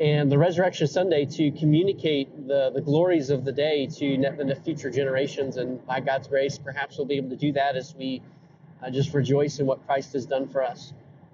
and 0.00 0.30
the 0.30 0.38
Resurrection 0.38 0.86
Sunday 0.86 1.24
to 1.24 1.50
communicate 1.50 2.46
the, 2.46 2.70
the 2.72 2.80
glories 2.80 3.30
of 3.30 3.44
the 3.44 3.52
day 3.52 3.86
to 3.86 4.16
the 4.16 4.56
future 4.64 4.90
generations. 4.90 5.56
And 5.56 5.84
by 5.86 6.00
God's 6.00 6.28
grace, 6.28 6.56
perhaps 6.58 6.96
we'll 6.96 7.06
be 7.06 7.16
able 7.16 7.30
to 7.30 7.36
do 7.36 7.52
that 7.52 7.76
as 7.76 7.94
we 7.96 8.22
uh, 8.82 8.90
just 8.90 9.12
rejoice 9.12 9.58
in 9.58 9.66
what 9.66 9.84
Christ 9.86 10.12
has 10.12 10.24
done 10.24 10.46
for 10.48 10.62
us. 10.62 10.92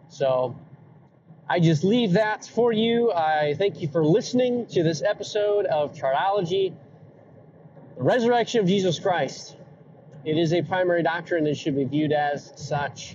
So 0.09 0.59
I 1.49 1.61
just 1.61 1.85
leave 1.85 2.13
that 2.13 2.47
for 2.47 2.73
you. 2.73 3.13
I 3.13 3.55
thank 3.59 3.83
you 3.83 3.89
for 3.89 4.03
listening 4.03 4.67
to 4.69 4.83
this 4.83 5.03
episode 5.03 5.67
of 5.67 5.95
Chartology, 5.95 6.75
the 7.97 8.03
resurrection 8.03 8.61
of 8.61 8.67
Jesus 8.67 8.99
Christ. 8.99 9.57
It 10.25 10.39
is 10.39 10.55
a 10.55 10.63
primary 10.63 11.03
doctrine 11.03 11.47
and 11.47 11.55
should 11.55 11.77
be 11.77 11.85
viewed 11.85 12.13
as 12.13 12.51
such. 12.57 13.15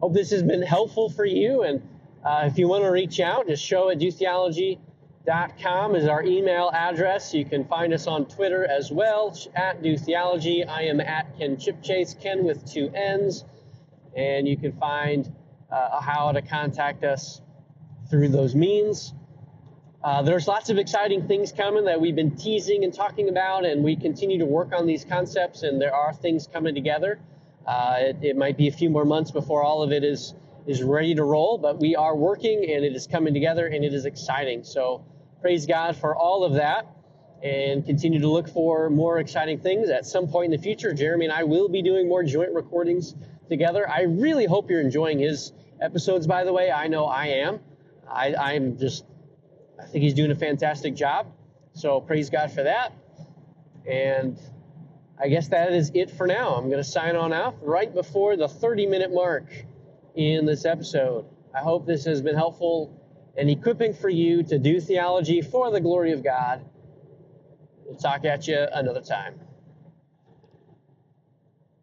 Hope 0.00 0.14
this 0.14 0.32
has 0.32 0.42
been 0.42 0.62
helpful 0.62 1.10
for 1.10 1.24
you. 1.24 1.62
And 1.62 1.80
uh, 2.24 2.44
if 2.44 2.58
you 2.58 2.68
want 2.68 2.84
to 2.84 2.90
reach 2.90 3.20
out, 3.20 3.46
just 3.46 3.64
show 3.64 3.90
at 3.90 3.98
dotheology.com 3.98 5.94
is 5.94 6.06
our 6.06 6.22
email 6.24 6.70
address. 6.74 7.32
You 7.32 7.44
can 7.44 7.64
find 7.64 7.92
us 7.92 8.06
on 8.06 8.26
Twitter 8.26 8.64
as 8.66 8.90
well 8.90 9.36
at 9.54 9.82
dotheology. 9.82 10.68
I 10.68 10.82
am 10.82 11.00
at 11.00 11.38
Kenn 11.38 11.56
Chipchase, 11.56 12.20
Ken 12.20 12.44
with 12.44 12.70
two 12.70 12.90
N's. 12.94 13.44
And 14.16 14.48
you 14.48 14.56
can 14.56 14.72
find 14.72 15.32
uh, 15.70 16.00
how 16.00 16.32
to 16.32 16.42
contact 16.42 17.04
us 17.04 17.40
through 18.10 18.28
those 18.28 18.54
means. 18.54 19.14
Uh, 20.02 20.22
there's 20.22 20.46
lots 20.46 20.70
of 20.70 20.78
exciting 20.78 21.26
things 21.26 21.52
coming 21.52 21.84
that 21.84 22.00
we've 22.00 22.14
been 22.14 22.36
teasing 22.36 22.84
and 22.84 22.94
talking 22.94 23.28
about, 23.28 23.64
and 23.64 23.82
we 23.82 23.96
continue 23.96 24.38
to 24.38 24.46
work 24.46 24.72
on 24.72 24.86
these 24.86 25.04
concepts, 25.04 25.62
and 25.62 25.80
there 25.80 25.94
are 25.94 26.14
things 26.14 26.46
coming 26.46 26.74
together. 26.74 27.18
Uh, 27.66 27.96
it, 27.98 28.16
it, 28.22 28.36
might 28.36 28.56
be 28.56 28.68
a 28.68 28.72
few 28.72 28.88
more 28.88 29.04
months 29.04 29.30
before 29.30 29.62
all 29.62 29.82
of 29.82 29.92
it 29.92 30.04
is 30.04 30.34
is 30.68 30.82
ready 30.82 31.14
to 31.14 31.24
roll, 31.24 31.56
but 31.56 31.80
we 31.80 31.96
are 31.96 32.14
working, 32.14 32.58
and 32.70 32.84
it 32.84 32.94
is 32.94 33.06
coming 33.06 33.32
together, 33.32 33.66
and 33.66 33.84
it 33.84 33.94
is 33.94 34.04
exciting. 34.04 34.62
So 34.62 35.02
praise 35.40 35.64
God 35.64 35.96
for 35.96 36.14
all 36.14 36.44
of 36.44 36.54
that, 36.54 36.86
and 37.42 37.86
continue 37.86 38.20
to 38.20 38.28
look 38.28 38.48
for 38.50 38.90
more 38.90 39.18
exciting 39.18 39.60
things. 39.60 39.88
At 39.88 40.04
some 40.04 40.28
point 40.28 40.52
in 40.52 40.60
the 40.60 40.62
future, 40.62 40.92
Jeremy 40.92 41.24
and 41.24 41.32
I 41.32 41.44
will 41.44 41.70
be 41.70 41.80
doing 41.80 42.06
more 42.06 42.22
joint 42.22 42.52
recordings 42.52 43.14
together. 43.48 43.88
I 43.88 44.02
really 44.02 44.44
hope 44.44 44.68
you're 44.68 44.82
enjoying 44.82 45.18
his 45.18 45.52
episodes, 45.80 46.26
by 46.26 46.44
the 46.44 46.52
way. 46.52 46.70
I 46.70 46.88
know 46.88 47.06
I 47.06 47.26
am. 47.28 47.60
I, 48.10 48.34
I'm 48.34 48.76
just, 48.76 49.06
I 49.80 49.86
think 49.86 50.02
he's 50.04 50.14
doing 50.14 50.30
a 50.30 50.36
fantastic 50.36 50.94
job. 50.94 51.28
So 51.72 52.00
praise 52.00 52.28
God 52.28 52.52
for 52.52 52.64
that. 52.64 52.92
And 53.86 54.38
I 55.18 55.28
guess 55.28 55.48
that 55.48 55.72
is 55.72 55.92
it 55.94 56.10
for 56.10 56.26
now. 56.26 56.56
I'm 56.56 56.66
going 56.66 56.82
to 56.82 56.88
sign 56.88 57.16
on 57.16 57.32
off 57.32 57.54
right 57.62 57.92
before 57.92 58.36
the 58.36 58.48
30 58.48 58.86
minute 58.86 59.14
mark 59.14 59.46
in 60.18 60.44
this 60.44 60.64
episode. 60.64 61.26
I 61.54 61.60
hope 61.60 61.86
this 61.86 62.04
has 62.04 62.20
been 62.20 62.34
helpful 62.34 63.00
and 63.36 63.48
equipping 63.48 63.94
for 63.94 64.08
you 64.08 64.42
to 64.42 64.58
do 64.58 64.80
theology 64.80 65.40
for 65.42 65.70
the 65.70 65.80
glory 65.80 66.12
of 66.12 66.24
God. 66.24 66.64
We'll 67.84 67.96
talk 67.96 68.24
at 68.24 68.48
you 68.48 68.66
another 68.72 69.00
time. 69.00 69.40